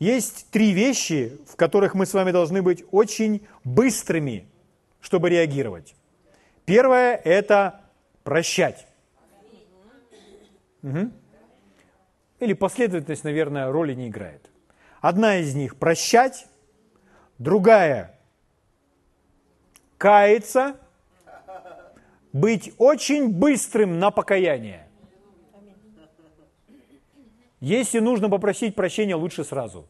[0.00, 4.48] Есть три вещи, в которых мы с вами должны быть очень быстрыми,
[5.00, 5.94] чтобы реагировать.
[6.64, 7.82] Первое– это
[8.24, 8.84] прощать.
[10.82, 11.12] Угу.
[12.40, 14.50] Или последовательность, наверное, роли не играет.
[15.00, 16.48] Одна из них– прощать,
[17.38, 18.18] другая–
[20.02, 20.76] каяться,
[22.32, 24.88] быть очень быстрым на покаяние.
[27.60, 29.86] Если нужно попросить прощения, лучше сразу.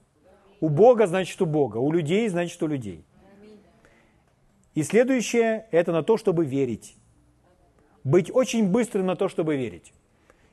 [0.60, 3.06] У Бога значит у Бога, у людей значит у людей.
[4.74, 6.94] И следующее– это на то, чтобы верить.
[8.04, 9.94] Быть очень быстрым на то, чтобы верить.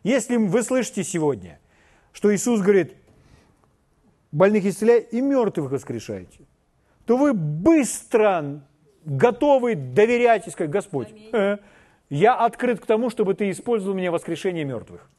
[0.04, 1.60] Если вы слышите сегодня,
[2.14, 2.96] что Иисус говорит,
[4.32, 6.46] больных исцеляй и мертвых воскрешайте,
[7.06, 8.64] то вы быстро
[9.10, 11.58] готовы доверять и сказать, Господь, э,
[12.10, 15.10] я открыт к тому, чтобы ты использовал меня воскрешение мертвых.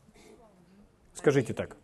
[1.14, 1.76] Скажите так.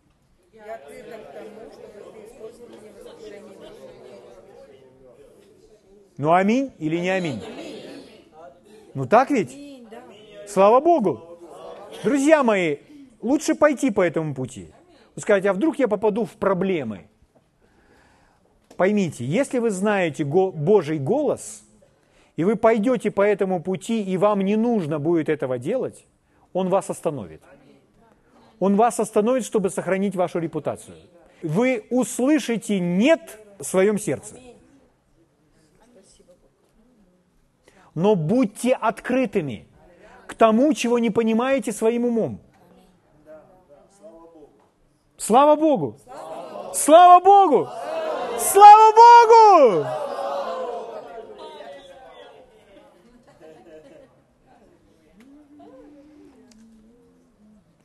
[6.19, 7.43] Ну аминь или не аминь?
[8.95, 9.55] Ну так ведь?
[10.49, 11.39] Слава Богу.
[12.03, 12.79] Друзья мои,
[13.21, 14.73] лучше пойти по этому пути.
[15.17, 17.09] Сказать, а вдруг я попаду в проблемы?
[18.77, 21.66] Поймите, если вы знаете Божий голос,
[22.37, 26.07] и вы пойдете по этому пути, и вам не нужно будет этого делать,
[26.53, 27.43] Он вас остановит.
[28.59, 30.97] Он вас остановит, чтобы сохранить вашу репутацию.
[31.43, 34.37] Вы услышите «нет» в своем сердце.
[37.95, 39.67] Но будьте открытыми
[40.27, 42.41] к тому, чего не понимаете своим умом.
[45.17, 45.97] Слава Богу!
[46.75, 47.69] Слава Богу!
[48.39, 50.06] Слава Богу!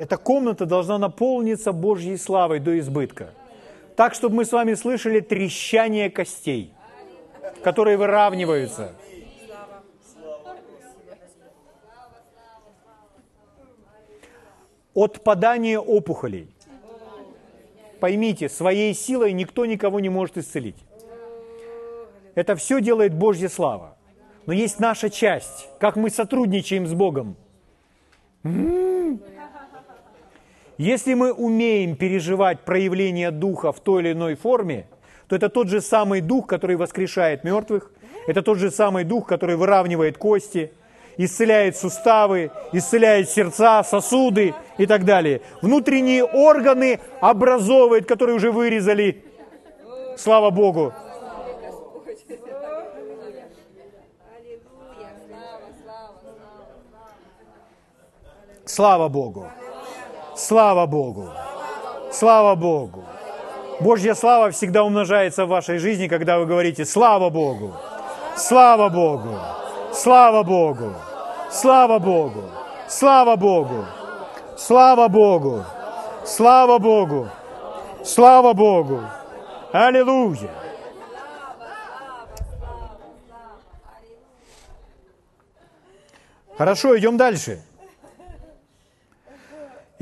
[0.02, 3.36] Эта комната должна наполниться Божьей славой до избытка.
[3.96, 6.74] Так, чтобы мы с вами слышали трещание костей,
[7.64, 8.96] которые выравниваются.
[14.96, 16.50] Отпадание опухолей–
[18.00, 20.84] Поймите, своей силой никто никого не может исцелить.
[22.34, 23.96] Это все делает Божья слава.
[24.48, 27.36] Но есть наша часть, как мы сотрудничаем с Богом.
[30.82, 34.88] Если мы умеем переживать проявление Духа в той или иной форме,
[35.28, 37.92] то это тот же самый Дух, который воскрешает мертвых,
[38.26, 40.72] это тот же самый Дух, который выравнивает кости–
[41.18, 45.42] исцеляет суставы, исцеляет сердца, сосуды и так далее.
[45.62, 49.24] Внутренние органы образовывает, которые уже вырезали.
[50.18, 50.94] Слава Богу.
[58.66, 59.48] Слава Богу.
[60.36, 61.30] Слава Богу.
[62.12, 63.04] Слава Богу.
[63.80, 67.74] Божья слава всегда умножается в вашей жизни, когда вы говорите «Слава Богу!
[68.36, 69.40] Слава Богу!
[69.92, 70.94] Слава Богу!
[71.50, 72.44] Слава Богу!
[72.88, 73.86] Слава Богу!
[74.56, 75.66] Слава Богу!
[76.26, 77.28] Слава Богу!
[78.04, 79.02] Слава Богу!
[79.72, 80.50] Аллилуйя!
[86.58, 87.64] Хорошо, идем дальше.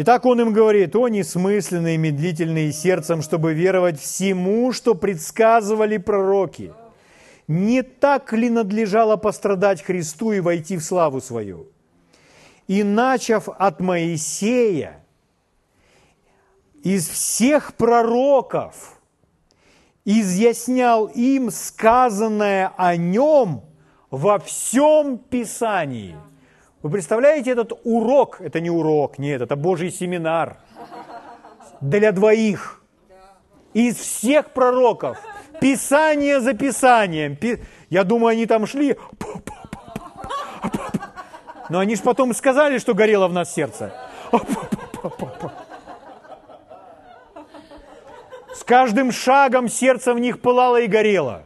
[0.01, 6.73] Итак, он им говорит, о несмысленные, медлительные сердцем, чтобы веровать всему, что предсказывали пророки–
[7.49, 11.65] не так ли надлежало пострадать Христу и войти в славу свою?
[12.67, 15.03] И начав от Моисея,
[16.83, 18.99] из всех пророков,
[20.05, 23.63] изъяснял им сказанное о нем
[24.11, 26.15] во всем Писании.
[26.81, 28.39] Вы представляете этот урок?
[28.41, 30.57] Это не урок, нет, это Божий семинар
[31.81, 32.81] для двоих.
[33.73, 35.17] Из всех пророков–
[35.59, 37.37] Писание за Писанием.
[37.89, 38.97] Я думаю, они там шли.
[41.69, 43.93] Но они же потом сказали, что горело в нас сердце.
[48.53, 51.43] С каждым шагом сердце в них пылало и горело.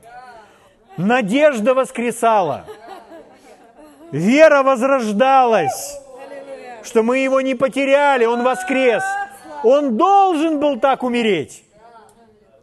[0.97, 2.65] Надежда воскресала.
[4.13, 5.99] Вера возрождалась,
[6.83, 9.01] что мы его не потеряли, он воскрес.
[9.63, 11.63] Он должен был так умереть.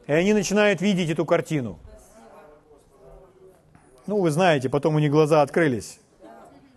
[0.06, 1.80] И они начинают видеть эту картину.
[4.06, 5.98] Ну, вы знаете, потом у них глаза открылись,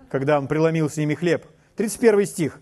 [0.09, 1.45] когда он преломил с ними хлеб.
[1.75, 2.59] 31 стих.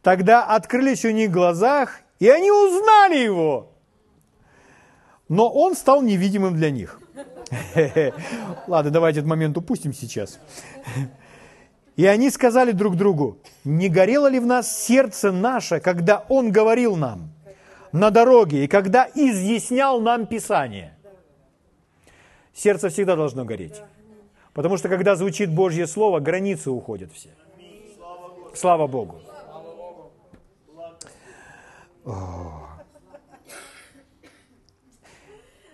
[0.00, 3.68] Тогда открылись у них глазах, и они узнали его.
[5.28, 6.98] но он стал невидимым для них.
[8.66, 10.38] Ладно, давайте этот момент упустим сейчас.
[11.96, 16.96] И они сказали друг другу, не горело ли в нас сердце наше, когда он говорил
[16.96, 17.30] нам
[17.92, 20.96] на дороге и когда изъяснял нам Писание?
[22.54, 23.82] Сердце всегда должно гореть.
[24.54, 27.30] Потому что когда звучит Божье Слово, границы уходят все.
[28.54, 29.20] Слава Богу.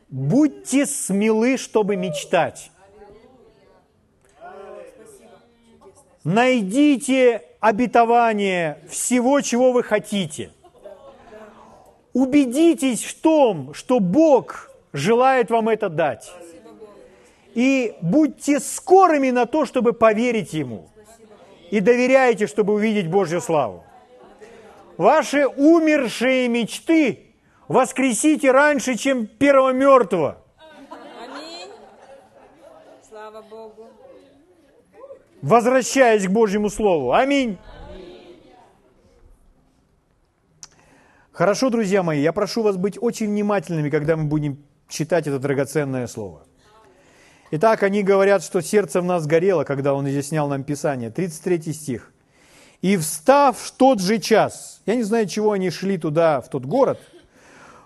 [0.08, 2.70] Будьте смелы, чтобы мечтать.
[6.28, 10.52] Найдите обетование всего, чего вы хотите.
[12.12, 16.30] Убедитесь в том, что Бог желает вам это дать.
[17.54, 20.90] И будьте скорыми на то, чтобы поверить Ему.
[21.70, 23.84] И доверяйте, чтобы увидеть Божью славу.
[24.98, 27.32] Ваши умершие мечты
[27.68, 30.36] воскресите раньше, чем первого мертвого.
[31.24, 31.70] Аминь.
[33.08, 33.97] Слава Богу.
[35.42, 37.12] Возвращаясь к Божьему Слову.
[37.12, 37.58] Аминь.
[41.32, 46.08] Хорошо, друзья мои, я прошу вас быть очень внимательными, когда мы будем читать это драгоценное
[46.08, 46.42] слово.
[47.52, 51.10] Итак, они говорят, что сердце в нас горело, когда он изъяснял нам Писание.
[51.10, 52.12] 33 стих.
[52.82, 56.64] «И встав в тот же час», я не знаю, чего они шли туда, в тот
[56.64, 57.00] город,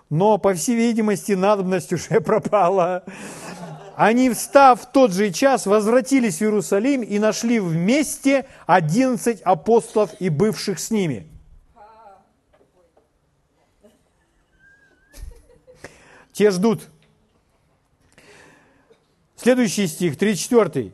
[0.09, 3.03] но, по всей видимости, надобность уже пропала.
[3.95, 10.29] Они, встав в тот же час, возвратились в Иерусалим и нашли вместе одиннадцать апостолов и
[10.29, 11.27] бывших с ними.
[16.31, 16.89] Те ждут.
[19.35, 20.91] Следующий стих, 34.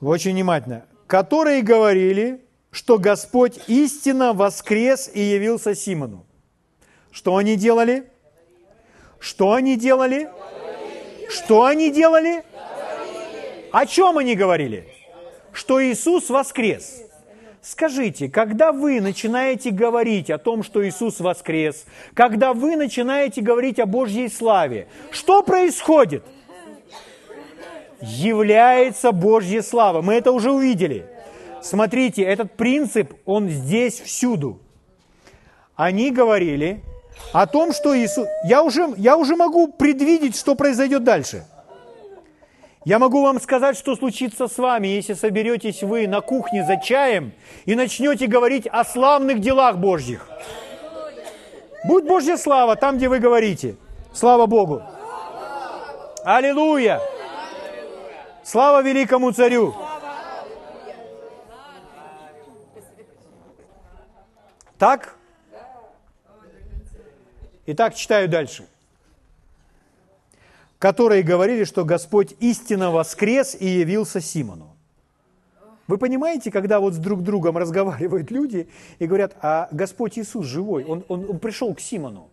[0.00, 0.86] Очень внимательно.
[1.06, 6.26] Которые говорили, что Господь истинно воскрес и явился Симону.
[7.12, 8.10] Что они делали?
[9.20, 10.28] Что они делали?
[11.34, 12.44] Что они делали?
[13.72, 14.88] О чем они говорили?
[15.52, 17.02] Что Иисус воскрес.
[17.60, 23.86] Скажите, когда вы начинаете говорить о том, что Иисус воскрес, когда вы начинаете говорить о
[23.86, 26.24] Божьей славе, что происходит?
[28.00, 30.02] является Божья слава.
[30.02, 31.06] Мы это уже увидели.
[31.62, 34.60] Смотрите, этот принцип, он здесь всюду.
[35.74, 36.82] Они говорили
[37.32, 38.26] о том, что Иисус...
[38.44, 41.44] Я уже, я уже могу предвидеть, что произойдет дальше.
[42.84, 47.32] Я могу вам сказать, что случится с вами, если соберетесь вы на кухне за чаем
[47.64, 50.28] и начнете говорить о славных делах Божьих.
[51.84, 53.76] Будь Божья слава там, где вы говорите.
[54.12, 54.82] Слава Богу.
[56.24, 57.00] Аллилуйя.
[58.42, 59.74] Слава великому царю!
[64.78, 65.13] Так?
[67.66, 68.66] Итак, читаю дальше.
[70.78, 74.76] Которые говорили, что Господь истинно воскрес и явился Симону.
[75.86, 80.84] Вы понимаете, когда вот с друг другом разговаривают люди и говорят, а Господь Иисус живой,
[80.84, 82.30] Он, он, он пришел к Симону.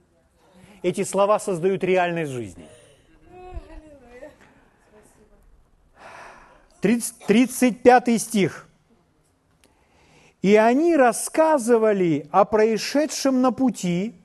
[0.81, 2.65] Эти слова создают реальность жизни–
[6.81, 8.67] 35 стих.
[10.41, 14.15] «И они рассказывали о происшедшем на пути,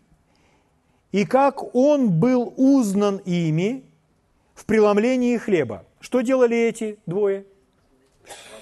[1.17, 3.85] и как он был узнан ими
[4.55, 5.85] в преломлении хлеба».
[6.01, 7.45] Что делали эти двое?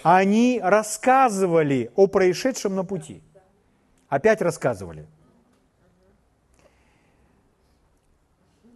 [0.03, 3.23] Они рассказывали о происшедшем на пути.
[4.09, 5.07] Опять рассказывали.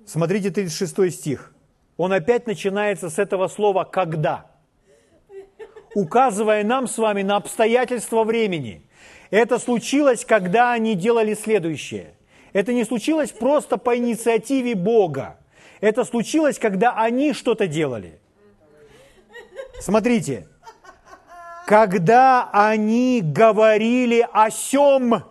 [0.07, 1.55] Смотрите 36 стих.
[1.97, 4.51] Он опять начинается с этого слова «когда»
[5.95, 8.83] указывая нам с вами на обстоятельства времени.
[9.31, 12.15] Это случилось, когда они делали следующее.
[12.53, 15.39] Это не случилось просто по инициативе Бога.
[15.81, 18.21] Это случилось, когда они что-то делали.
[19.81, 20.49] Смотрите,
[21.67, 25.25] когда они говорили о сем,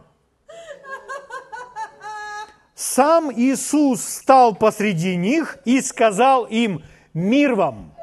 [2.76, 7.94] сам Иисус стал посреди них и сказал им, мир вам.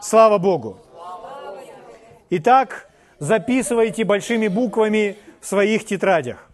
[0.00, 0.78] Слава Богу!
[2.30, 6.50] Итак, записывайте большими буквами своих тетрадях.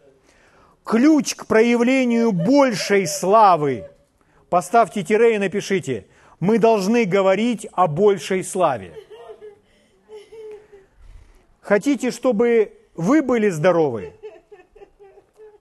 [0.84, 3.90] Ключ к проявлению большей славы.
[4.48, 6.06] Поставьте тире и напишите.
[6.40, 8.94] Мы должны говорить о большей славе.
[11.60, 14.14] Хотите, чтобы вы были здоровы?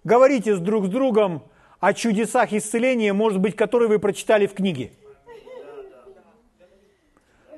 [0.03, 1.43] Говорите с друг с другом
[1.79, 4.91] о чудесах исцеления, может быть, которые вы прочитали в книге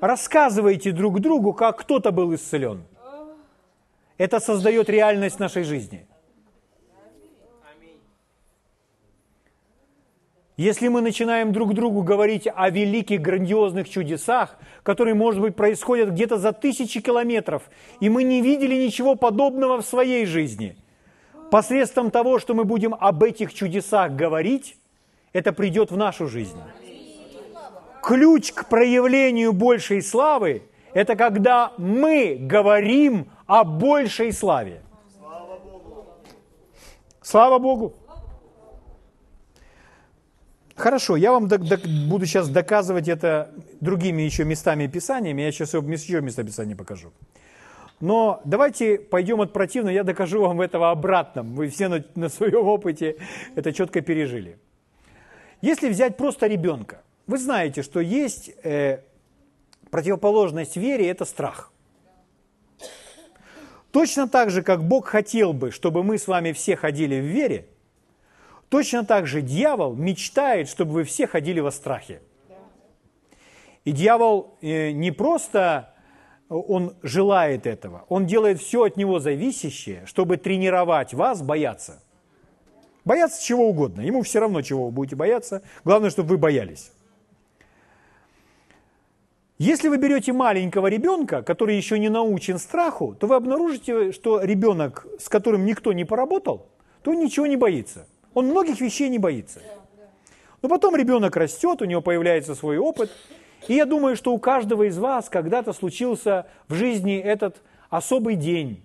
[0.02, 2.84] рассказывайте друг другу, как кто-то был исцелен.
[4.20, 6.06] Это создает реальность нашей жизни.
[10.58, 16.38] Если мы начинаем друг другу говорить о великих, грандиозных чудесах, которые, может быть, происходят где-то
[16.38, 17.64] за тысячи километров,
[18.02, 20.76] и мы не видели ничего подобного в своей жизни,
[21.50, 24.76] посредством того, что мы будем об этих чудесах говорить,
[25.32, 26.60] это придет в нашу жизнь.
[28.04, 30.64] Ключ к проявлению большей славы–
[30.94, 34.82] это когда мы говорим о большей славе.
[37.22, 37.94] Слава Богу!
[40.76, 45.42] Хорошо, я вам буду сейчас доказывать это другими еще местами Писаниями.
[45.42, 47.12] Я сейчас еще место Писания покажу.
[48.00, 51.56] Но давайте пойдем от противного, я докажу вам этого обратном.
[51.56, 53.18] Вы все на, на своем опыте
[53.56, 54.58] это четко пережили.
[55.62, 59.00] Если взять просто ребенка, вы знаете, что есть э,
[59.90, 61.74] противоположность вере– это страх.
[63.92, 67.68] Точно так же, как Бог хотел бы, чтобы мы с вами все ходили в вере–
[68.70, 72.22] Точно так же дьявол мечтает, чтобы вы все ходили во страхе.
[73.84, 75.94] И дьявол э, не просто
[76.50, 82.02] он желает этого, он делает все от него зависящее, чтобы тренировать вас бояться.
[83.06, 86.92] Бояться чего угодно, ему все равно, чего вы будете бояться, главное, чтобы вы боялись.
[89.60, 95.06] Если вы берете маленького ребенка, который еще не научен страху, то вы обнаружите, что ребенок,
[95.20, 96.70] с которым никто не поработал,
[97.04, 99.62] то ничего не боится– он многих вещей не боится.
[100.62, 103.12] Но потом ребенок растет, у него появляется свой опыт.
[103.68, 108.82] И я думаю, что у каждого из вас когда-то случился в жизни этот особый день,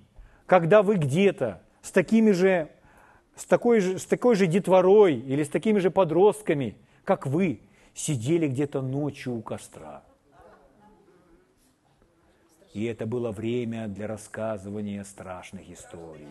[0.47, 2.69] когда вы где-то с такими же,
[3.37, 7.61] с такой же, с такой же детворой или с такими же подростками, как вы,
[7.95, 10.03] сидели где-то ночью у костра.
[12.75, 16.27] И это было время для рассказывания страшных историй.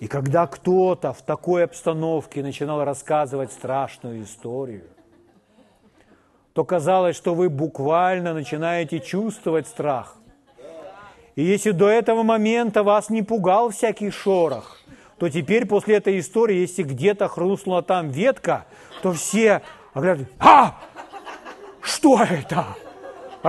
[0.00, 4.88] И когда кто-то в такой обстановке начинал рассказывать страшную историю,
[6.52, 10.16] то казалось, что вы буквально начинаете чувствовать страх.
[11.36, 14.80] И если до этого момента вас не пугал всякий шорох,
[15.18, 18.66] то теперь после этой истории, если где-то хрустнула там ветка,
[19.00, 19.62] то все
[19.94, 20.76] оглядывают, а,
[21.80, 22.66] что это?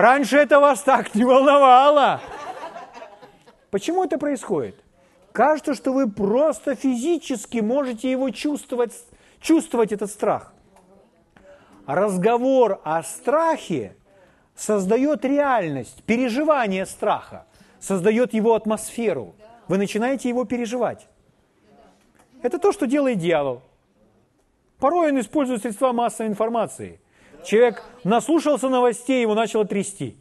[0.02, 2.22] Раньше это вас так не волновало.
[3.70, 4.82] Почему это происходит?
[5.34, 8.94] Кажется, что вы просто физически можете его чувствовать,
[9.42, 10.54] чувствовать этот страх.
[11.86, 13.98] Разговор о страхе
[14.56, 17.46] создает реальность, переживание страха,
[17.82, 19.36] создает его атмосферу.
[19.68, 21.08] Вы начинаете его переживать.
[22.42, 23.64] Это то, что делает дьявол.
[24.80, 27.02] Порой он использует средства массовой информации.
[27.44, 30.18] Человек наслушался новостей, его начало трясти.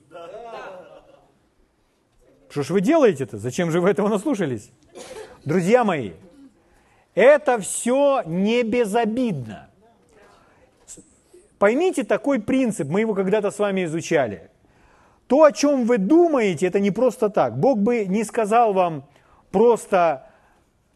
[2.49, 3.37] Что ж вы делаете-то?
[3.37, 4.71] Зачем же вы этого наслушались?
[5.45, 6.13] Друзья мои,
[7.15, 9.69] это все не безобидно.
[11.59, 14.51] Поймите такой принцип, мы его когда-то с вами изучали.
[15.27, 17.59] То, о чем вы думаете, это не просто так.
[17.59, 19.05] Бог бы не сказал вам
[19.51, 20.31] просто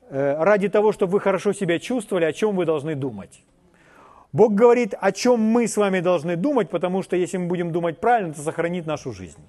[0.08, 3.42] э, ради того, чтобы вы хорошо себя чувствовали, о чем вы должны думать.
[4.32, 7.98] Бог говорит, о чем мы с вами должны думать, потому что если мы будем думать
[7.98, 9.40] правильно, это сохранит нашу жизнь.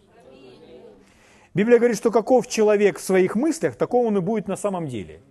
[1.54, 5.22] Библия говорит, что каков человек в своих мыслях, таков он и будет на самом деле.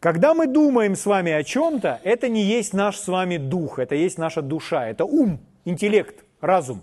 [0.00, 3.94] Когда мы думаем с вами о чем-то, это не есть наш с вами дух, это
[3.94, 6.82] есть наша душа, это ум, интеллект, разум.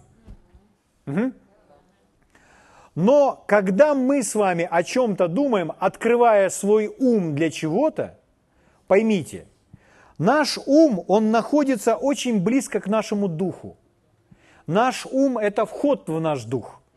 [1.07, 1.31] Угу.
[2.93, 8.19] Но когда мы с вами о чем-то думаем, открывая свой ум для чего-то,
[8.87, 9.47] поймите,
[10.17, 13.77] наш ум, он находится очень близко к нашему духу.
[14.65, 16.81] Наш ум– это вход в наш дух–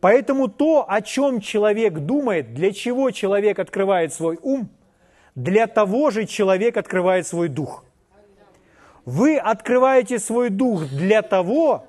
[0.00, 4.68] Поэтому то, о чем человек думает, для чего человек открывает свой ум,
[5.34, 7.84] для того же человек открывает свой дух.
[9.04, 11.86] Вы открываете свой дух для того,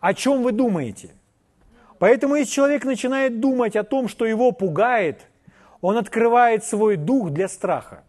[0.00, 1.10] о чем вы думаете.
[1.98, 5.20] Поэтому если человек начинает думать о том, что его пугает,
[5.80, 8.02] он открывает свой дух для страха.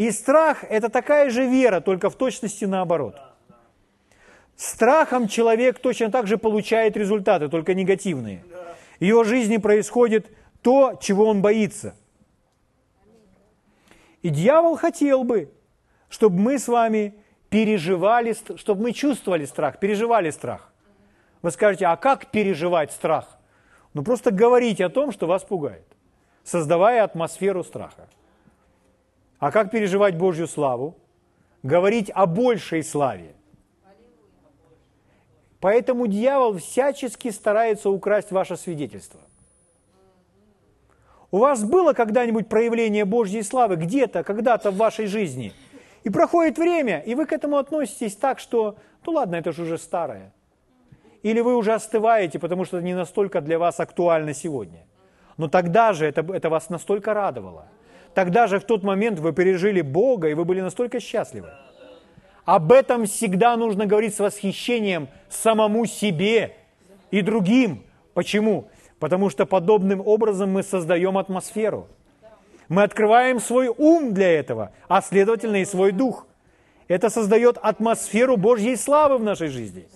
[0.00, 3.16] И страх– это такая же вера, только в точности наоборот–
[4.60, 8.44] Страхом человек точно так же получает результаты, только негативные.
[8.98, 10.30] В его жизни происходит
[10.60, 11.94] то, чего он боится.
[14.20, 15.50] И дьявол хотел бы,
[16.10, 17.14] чтобы мы с вами
[17.48, 20.70] переживали, чтобы мы чувствовали страх, переживали страх.
[21.40, 23.38] Вы скажете, а как переживать страх?
[23.94, 25.86] Ну просто говорить о том, что вас пугает,
[26.44, 28.10] создавая атмосферу страха.
[29.40, 30.96] А как переживать Божью славу?
[31.62, 33.34] Говорить о большей славе.
[35.60, 39.20] Поэтому дьявол всячески старается украсть ваше свидетельство.
[41.30, 45.52] У вас было когда-нибудь проявление Божьей славы где-то, когда-то в вашей жизни?
[46.02, 48.76] И проходит время, и вы к этому относитесь так, что,
[49.06, 50.32] ну ладно, это же уже старое.
[51.22, 54.86] Или вы уже остываете, потому что это не настолько для вас актуально сегодня.
[55.36, 57.68] Но тогда же это, это вас настолько радовало.
[58.14, 61.48] Тогда же в тот момент вы пережили Бога, и вы были настолько счастливы.
[62.44, 66.56] Об этом всегда нужно говорить с восхищением самому себе
[67.10, 67.84] и другим.
[68.14, 68.68] Почему?
[68.98, 71.86] Потому что подобным образом мы создаем атмосферу.
[72.68, 76.26] Мы открываем свой ум для этого, а следовательно и свой дух.
[76.88, 79.86] Это создает атмосферу Божьей славы в нашей жизни.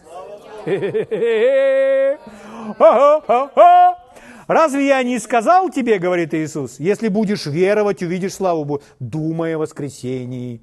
[4.47, 9.59] Разве я не сказал тебе, говорит Иисус, если будешь веровать, увидишь славу Божью, думая о
[9.59, 10.61] воскресении.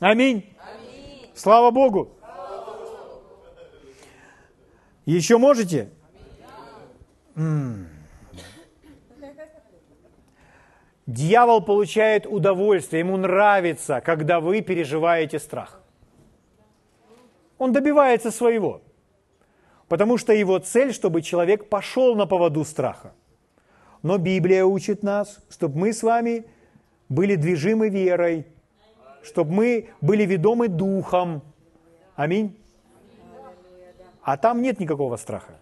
[0.00, 0.54] Аминь.
[0.60, 1.30] Аминь.
[1.34, 2.12] Слава Богу.
[5.04, 5.90] Еще можете?
[11.06, 15.80] Дьявол получает удовольствие, ему нравится, когда вы переживаете страх.
[17.56, 18.82] Он добивается своего,
[19.88, 23.12] потому что его цель, чтобы человек пошел на поводу страха.
[24.02, 26.44] Но Библия учит нас, чтобы мы с вами
[27.08, 28.46] были движимы верой,
[29.22, 31.42] чтобы мы были ведомы духом.
[32.14, 32.56] Аминь.
[34.22, 35.58] А там нет никакого страха.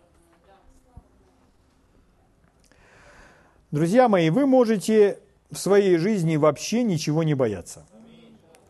[3.70, 5.18] Друзья мои, вы можете
[5.50, 7.86] в своей жизни вообще ничего не бояться.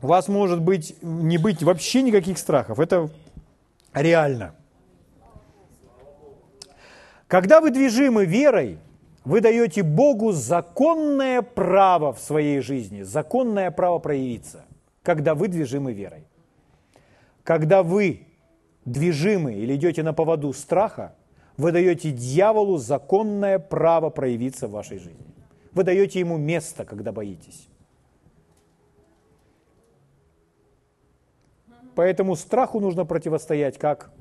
[0.03, 2.79] У вас может быть не быть вообще никаких страхов.
[2.79, 3.11] Это
[3.95, 4.55] реально.
[7.29, 8.79] Когда вы движимы верой,
[9.25, 14.65] вы даете Богу законное право в своей жизни, законное право проявиться,
[15.03, 16.25] когда вы движимы верой.
[17.43, 18.27] Когда вы
[18.85, 21.17] движимы или идете на поводу страха,
[21.57, 25.27] вы даете дьяволу законное право проявиться в вашей жизни.
[25.73, 27.69] Вы даете ему место, когда боитесь.
[31.97, 34.13] Поэтому страху нужно противостоять как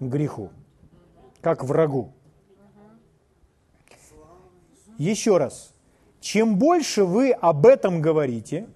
[0.00, 0.50] греху,
[1.40, 2.12] как врагу.
[4.98, 5.72] Еще раз,
[6.20, 8.66] чем больше вы об этом говорите,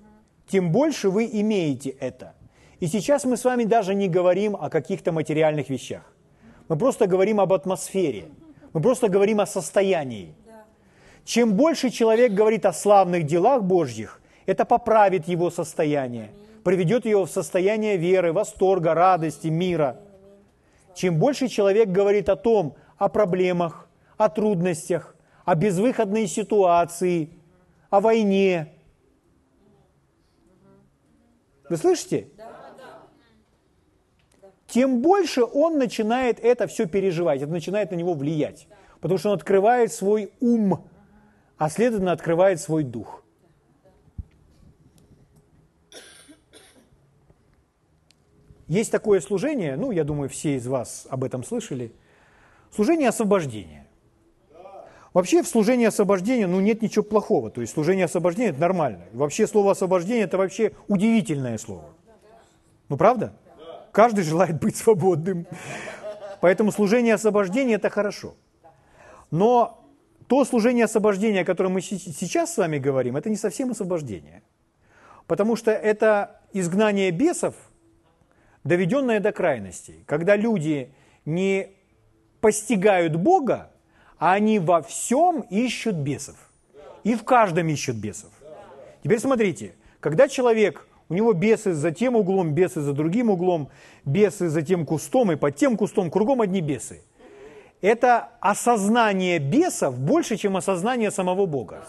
[0.47, 2.35] тем больше вы имеете это.
[2.81, 6.03] И сейчас мы с вами даже не говорим о каких-то материальных вещах.
[6.69, 8.29] Мы просто говорим об атмосфере.
[8.73, 10.35] Мы просто говорим о состоянии.
[11.25, 16.31] Чем больше человек говорит о славных делах Божьих, это поправит его состояние,
[16.65, 19.97] приведет его в состояние веры, восторга, радости, мира.
[20.95, 27.31] Чем больше человек говорит о том, о проблемах, о трудностях, о безвыходной ситуации,
[27.91, 28.73] о войне.
[31.69, 32.29] Вы слышите?
[34.75, 38.67] тем больше он начинает это все переживать, это начинает на него влиять.
[39.01, 40.89] Потому что он открывает свой ум,
[41.57, 43.24] а следовательно открывает свой дух.
[48.67, 51.93] Есть такое служение, ну, я думаю, все из вас об этом слышали,
[52.71, 53.87] служение освобождения.
[55.13, 57.51] Вообще в служении освобождения, ну, нет ничего плохого.
[57.51, 59.05] То есть служение освобождения– это нормально.
[59.13, 61.95] Вообще слово освобождение– это вообще удивительное слово.
[62.89, 63.33] Ну, правда?
[63.93, 65.47] Каждый желает быть свободным.
[66.41, 68.35] Поэтому служение освобождения– это хорошо.
[69.31, 69.85] Но
[70.27, 74.43] то служение освобождения, о котором мы сейчас с вами говорим, это не совсем освобождение.
[75.29, 77.55] Потому что это изгнание бесов,
[78.65, 80.03] доведенное до крайностей.
[80.07, 80.91] Когда люди
[81.25, 81.69] не
[82.41, 83.71] постигают Бога,
[84.19, 86.37] а они во всем ищут бесов.
[87.03, 88.31] И в каждом ищут бесов.
[89.03, 93.69] Теперь смотрите, когда человек у него бесы за тем углом, бесы за другим углом,
[94.05, 97.03] бесы за тем кустом и под тем кустом, кругом одни бесы.
[97.83, 101.85] Это осознание бесов больше, чем осознание самого Бога.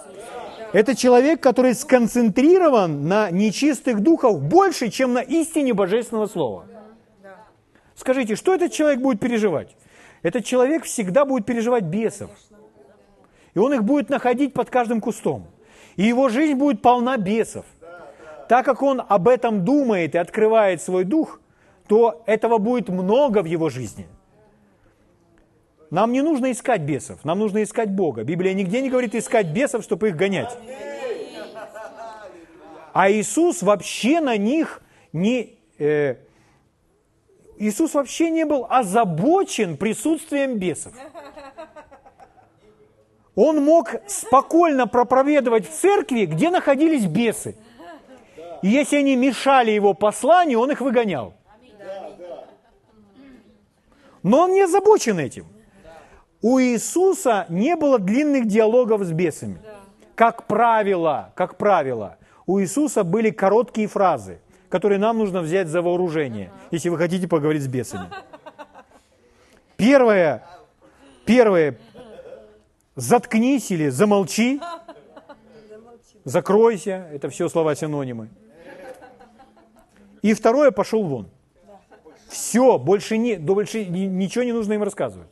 [0.76, 6.66] Это человек, который сконцентрирован на нечистых духах больше, чем на истине Божественного Слова.
[7.96, 9.76] Скажите, что этот человек будет переживать?
[10.22, 12.30] Этот человек всегда будет переживать бесов.
[13.54, 15.48] И он их будет находить под каждым кустом.
[15.96, 17.66] И его жизнь будет полна бесов
[18.48, 21.40] так как он об этом думает и открывает свой дух,
[21.88, 24.08] то этого будет много в его жизни.
[25.92, 28.24] Нам не нужно искать бесов, нам нужно искать Бога.
[28.24, 30.58] Библия нигде не говорит искать бесов, чтобы их гонять.
[32.94, 34.82] А Иисус вообще на них
[35.14, 35.58] не...
[35.78, 36.16] Э,
[37.58, 40.94] Иисус вообще не был озабочен присутствием бесов.
[43.36, 47.58] Он мог спокойно проповедовать в церкви, где находились бесы.
[48.62, 51.34] И если они мешали его посланию, он их выгонял.
[54.24, 55.46] Но он не озабочен этим.
[56.48, 59.58] У Иисуса не было длинных диалогов с бесами.
[60.14, 64.38] Как правило, как правило, у Иисуса были короткие фразы,
[64.70, 68.12] которые нам нужно взять за вооружение, если вы хотите поговорить с бесами.
[69.76, 70.44] Первое,
[71.26, 71.80] первое,
[72.96, 74.62] заткнись или замолчи,
[76.26, 78.30] закройся, это все слова-синонимы.
[80.22, 81.28] И второе, пошел вон.
[82.30, 85.28] Все, больше, не, больше ничего не нужно им рассказывать.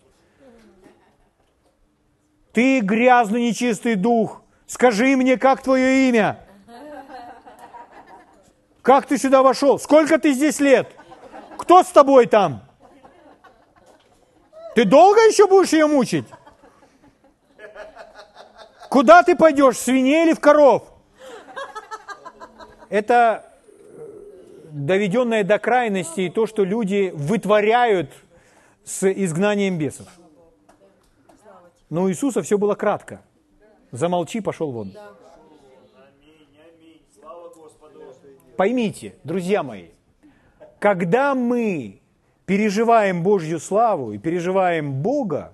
[2.54, 6.40] Ты грязный, нечистый дух, скажи мне, как твое имя?
[8.84, 9.80] Как ты сюда вошел?
[9.80, 10.92] Сколько ты здесь лет?
[11.58, 12.62] Кто с тобой там?
[14.76, 16.26] Ты долго еще будешь ее мучить?
[18.90, 20.84] Куда ты пойдешь, в свиней или в коров?
[22.90, 23.52] Это
[24.72, 28.12] доведенное до крайности то, что люди вытворяют
[28.84, 30.08] с изгнанием бесов.
[31.94, 33.22] Но у Иисуса все было кратко.
[33.92, 34.94] Замолчи, пошел вон.
[38.58, 39.90] Поймите, друзья мои,
[40.80, 42.02] когда мы
[42.48, 45.54] переживаем Божью славу и переживаем Бога,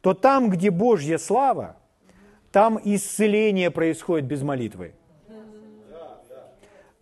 [0.00, 1.76] то там, где Божья слава,
[2.50, 4.92] там исцеление происходит без молитвы.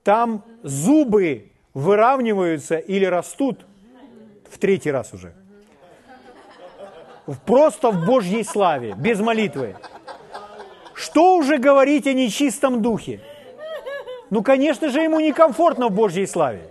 [0.03, 3.65] Там зубы выравниваются или растут
[4.51, 5.33] в третий раз уже–
[7.45, 9.77] просто в Божьей славе, без молитвы.
[10.95, 13.21] Что уже говорить о нечистом духе?
[14.31, 16.71] Ну, конечно же, ему некомфортно в Божьей славе.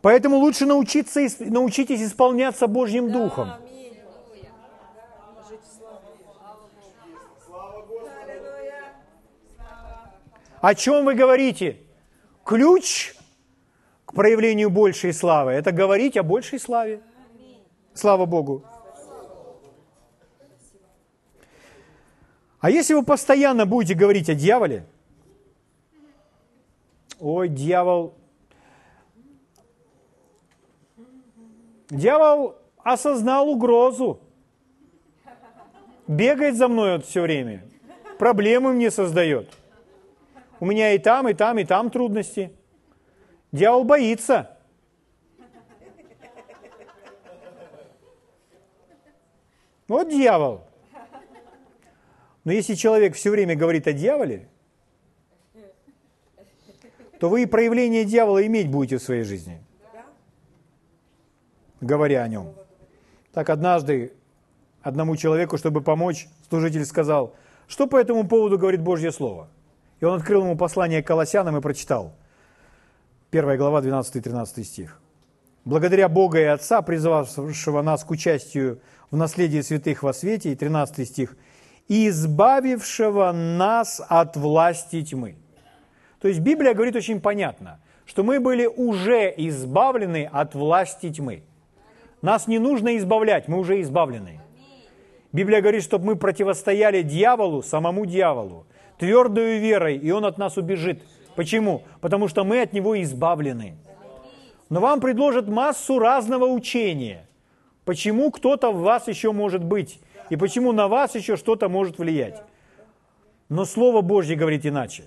[0.00, 3.52] Поэтому лучше научиться, научитесь исполняться Божьим Духом.
[10.60, 11.78] О чем вы говорите?
[12.44, 13.14] Ключ
[14.04, 17.00] к проявлению большей славы– это говорить о большей славе.
[17.94, 18.64] Слава Богу.
[22.60, 24.84] А если вы постоянно будете говорить о дьяволе,
[27.20, 28.14] ой, дьявол,
[31.88, 34.20] дьявол осознал угрозу,
[36.08, 37.62] бегает за мной все время,
[38.18, 39.48] проблемы мне создает.
[40.58, 42.52] У меня и там, и там, и там трудности.
[43.52, 44.58] Дьявол боится.
[49.86, 50.67] Вот дьявол.
[52.48, 54.48] Но если человек все время говорит о дьяволе,
[57.20, 59.62] то вы и проявление дьявола иметь будете в своей жизни,
[61.82, 62.54] говоря о нем.
[63.34, 64.14] Так однажды
[64.80, 67.34] одному человеку, чтобы помочь, служитель сказал,
[67.66, 69.50] что по этому поводу говорит Божье Слово.
[70.00, 72.14] И он открыл ему послание к Колоссянам и прочитал.
[73.28, 75.02] Первая глава, 12-13 стих.
[75.66, 78.80] «Благодаря Бога и Отца, призвавшего нас к участию
[79.10, 81.36] в наследии святых во свете», и 13 стих–
[81.88, 85.36] избавившего нас от власти тьмы.
[86.20, 91.42] То есть Библия говорит очень понятно, что мы были уже избавлены от власти тьмы.
[92.20, 94.40] Нас не нужно избавлять, мы уже избавлены.
[95.32, 98.66] Библия говорит, чтобы мы противостояли дьяволу, самому дьяволу,
[98.98, 101.02] твердою верой, и он от нас убежит.
[101.36, 101.82] Почему?
[102.00, 103.76] Потому что мы от него избавлены.
[104.70, 107.28] Но вам предложат массу разного учения.
[107.84, 110.00] Почему кто-то в вас еще может быть?
[110.30, 112.42] И почему на вас еще что-то может влиять.
[113.48, 115.04] Но Слово Божье говорит иначе.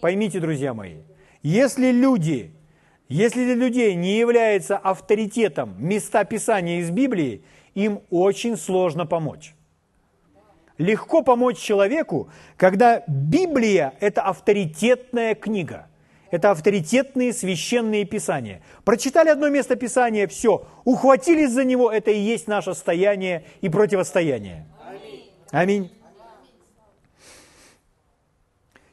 [0.00, 0.98] Поймите, друзья мои,
[1.42, 2.52] если люди,
[3.08, 7.44] если для людей не является авторитетом места Писания из Библии,
[7.74, 9.54] им очень сложно помочь.
[10.78, 15.88] Легко помочь человеку, когда Библия– это авторитетная книга–
[16.30, 18.62] это авторитетные священные писания.
[18.84, 24.66] Прочитали одно место Писания, все, ухватились за него, это и есть наше стояние и противостояние.
[25.50, 25.90] Аминь.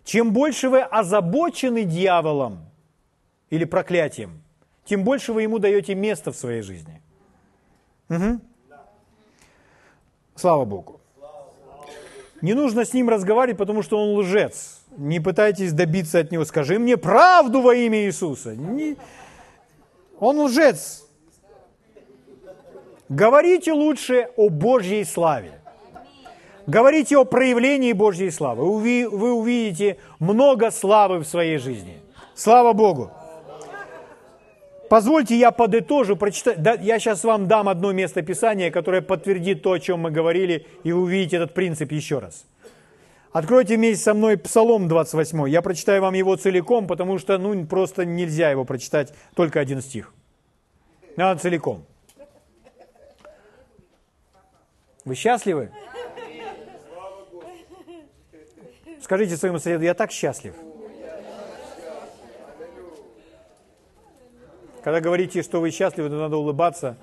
[0.04, 2.66] Чем больше вы озабочены дьяволом
[3.50, 4.44] или проклятием,
[4.86, 7.02] тем больше вы ему даете место в своей жизни.
[8.10, 8.40] Угу.
[10.36, 11.00] Слава Богу.
[12.42, 14.83] Не нужно с ним разговаривать, потому что он лжец.
[14.98, 16.46] Не пытайтесь добиться от него.
[16.46, 18.56] Скажи мне правду во имя Иисуса.
[18.56, 18.96] Не...
[20.20, 21.06] Он лжец.
[23.10, 25.60] Говорите лучше о Божьей славе.
[26.66, 28.64] Говорите о проявлении Божьей славы.
[28.80, 31.98] Вы увидите много славы в своей жизни.
[32.36, 33.12] Слава Богу.
[34.90, 36.62] Позвольте я подытожу, прочитать.
[36.62, 40.68] Да, я сейчас вам дам одно место Писания, которое подтвердит то, о чем мы говорили,
[40.84, 42.46] и увидите этот принцип еще раз.
[43.34, 45.50] Откройте вместе со мной Псалом 28.
[45.50, 50.14] Я прочитаю вам его целиком, потому что ну, просто нельзя его прочитать только один стих.
[51.18, 51.84] Надо целиком.
[55.04, 55.72] Вы счастливы?
[59.02, 60.54] Скажите своему соседу, я так счастлив.
[64.84, 66.98] Когда говорите, что вы счастливы, то надо улыбаться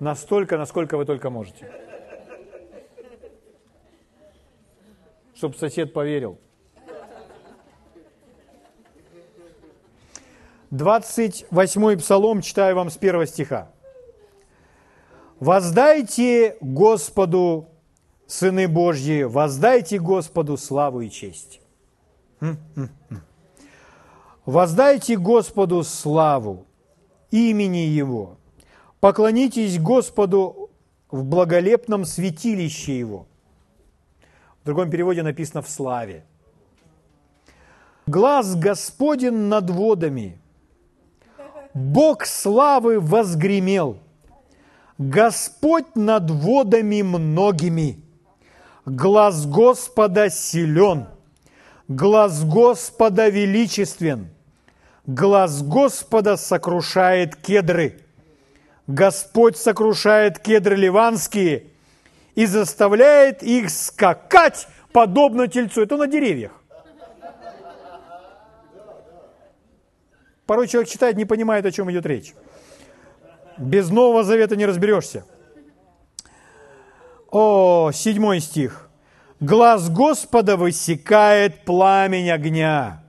[0.00, 1.87] настолько, насколько вы только можете.
[5.38, 6.36] Чтобы сосед поверил.
[10.72, 13.70] 28-й псалом, читаю вам с первого стиха.
[15.38, 17.68] «Воздайте Господу,
[18.26, 21.60] сыны Божьи, воздайте Господу славу и честь».
[24.44, 26.66] Воздайте Господу славу,
[27.30, 28.38] имени Его.
[28.98, 30.70] Поклонитесь Господу
[31.12, 33.27] в благолепном святилище Его.
[34.68, 36.24] Другом переводе написано «в славе».
[38.06, 40.38] Глаз Господен над водами,
[41.72, 43.98] Бог славы возгремел,
[44.98, 48.04] Господь над водами многими,
[48.84, 51.06] глаз Господа силен,
[51.88, 54.28] глаз Господа величествен–
[55.06, 58.02] Глаз Господа сокрушает кедры.
[58.86, 61.68] Господь сокрушает кедры ливанские
[62.38, 65.82] и заставляет их скакать, подобно тельцу.
[65.82, 66.52] Это на деревьях.
[70.46, 72.34] Порой человек читает, не понимает, о чем идет речь.
[73.56, 75.24] Без Нового Завета не разберешься.
[77.32, 78.88] О, седьмой стих.
[79.40, 83.02] Глаз Господа высекает пламень огня.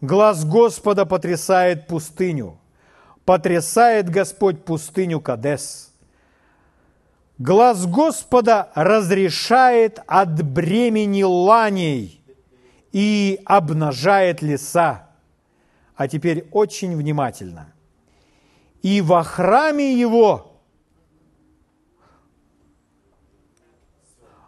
[0.00, 2.58] Глаз Господа потрясает пустыню.
[3.26, 5.87] Потрясает Господь пустыню Кадес.
[7.38, 12.20] Глаз Господа разрешает от бремени ланей
[12.92, 15.08] и обнажает леса.
[15.94, 17.72] А теперь очень внимательно.
[18.82, 20.60] И во храме его,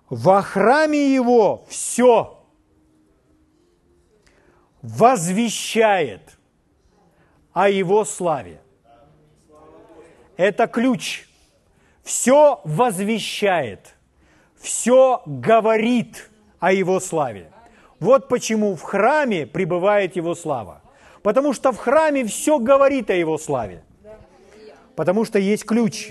[0.09, 2.36] во храме его все–
[4.82, 6.38] возвещает
[7.53, 8.61] о Его славе.
[10.36, 11.26] Это ключ.
[12.11, 13.95] Все возвещает,
[14.61, 17.53] все говорит о Его славе.
[18.01, 20.83] Вот почему в храме пребывает Его слава.
[21.23, 23.85] Потому что в храме все говорит о Его славе.
[24.97, 26.11] Потому что есть ключ.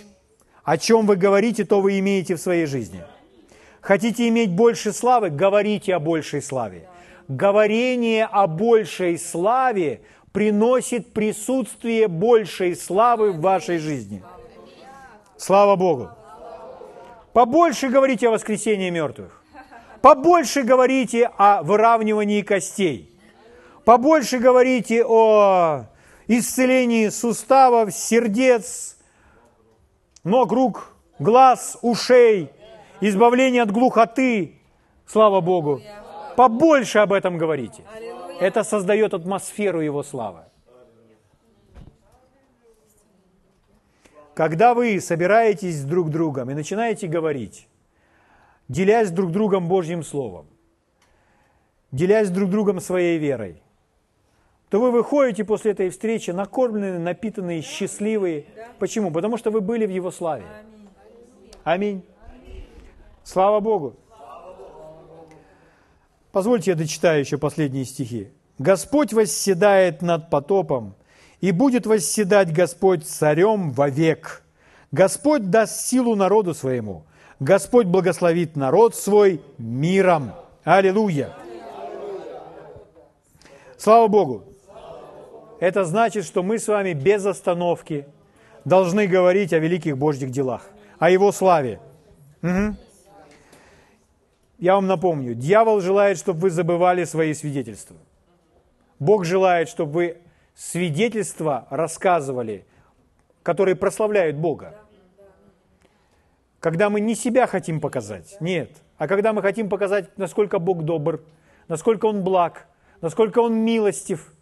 [0.64, 3.04] О чем вы говорите, то вы имеете в своей жизни.
[3.82, 5.30] Хотите иметь больше славы?
[5.30, 6.88] Говорите о большей славе
[7.28, 14.24] говорение о большей славе приносит присутствие большей славы в вашей жизни.
[15.40, 16.10] Слава Богу!
[17.32, 19.42] Побольше говорите о воскресении мертвых.
[20.02, 23.10] Побольше говорите о выравнивании костей.
[23.86, 25.86] Побольше говорите о
[26.28, 28.98] исцелении суставов, сердец,
[30.26, 32.52] ног, рук, глаз, ушей,
[33.00, 34.60] избавлении от глухоты.
[35.08, 35.82] Слава Богу!
[36.36, 37.84] Побольше об этом говорите.
[38.42, 40.49] Это создает атмосферу Его славы.
[44.40, 47.68] Когда вы собираетесь с друг другом и начинаете говорить,
[48.70, 50.46] делясь друг другом Божьим Словом,
[51.92, 53.62] делясь друг другом своей верой,
[54.70, 58.46] то вы выходите после этой встречи накормленные, напитанные, счастливые.
[58.80, 59.12] Почему?
[59.12, 60.46] Потому что вы были в Его славе.
[61.66, 62.02] Аминь.
[63.26, 63.98] Слава Богу.
[66.32, 68.30] Позвольте я дочитаю еще последние стихи.
[68.58, 70.96] «Господь восседает над потопом,
[71.42, 74.44] и будет восседать Господь царем вовек.
[74.92, 77.06] Господь даст силу народу своему.
[77.40, 80.34] Господь благословит народ свой миром».
[80.64, 81.34] Аллилуйя!
[83.78, 84.44] Слава Богу!
[85.60, 88.06] Это значит, что мы с вами без остановки
[88.66, 90.70] должны говорить о великих Божьих делах,
[91.00, 91.80] о Его славе.
[92.42, 92.76] Угу.
[94.60, 97.96] Я вам напомню, дьявол желает, чтобы вы забывали свои свидетельства.
[99.00, 100.18] Бог желает, чтобы вы
[100.60, 102.66] свидетельства рассказывали,
[103.44, 104.76] которые прославляют Бога.
[106.60, 111.24] Когда мы не себя хотим показать, нет, а когда мы хотим показать, насколько Бог добр,
[111.70, 112.68] насколько Он благ,
[113.00, 114.34] насколько Он милостив.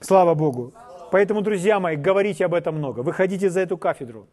[0.00, 0.72] Слава Богу.
[1.12, 3.00] Поэтому, друзья мои, говорите об этом много.
[3.00, 4.26] Выходите за эту кафедру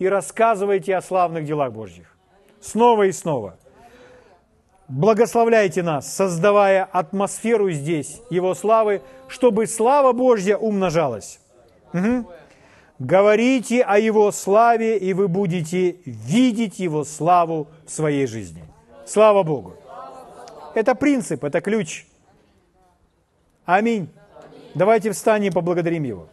[0.00, 2.16] и рассказывайте о славных делах Божьих.
[2.60, 3.56] Снова и снова–
[4.88, 11.40] благословляйте нас, создавая атмосферу здесь Его славы, чтобы слава Божья умножалась.
[11.92, 12.26] Угу.
[12.98, 18.64] Говорите о Его славе, и вы будете видеть Его славу в своей жизни.
[19.06, 19.74] Слава Богу!
[20.74, 22.06] Это принцип, это ключ.
[23.64, 24.08] Аминь.
[24.74, 26.28] Давайте встанем и поблагодарим Его.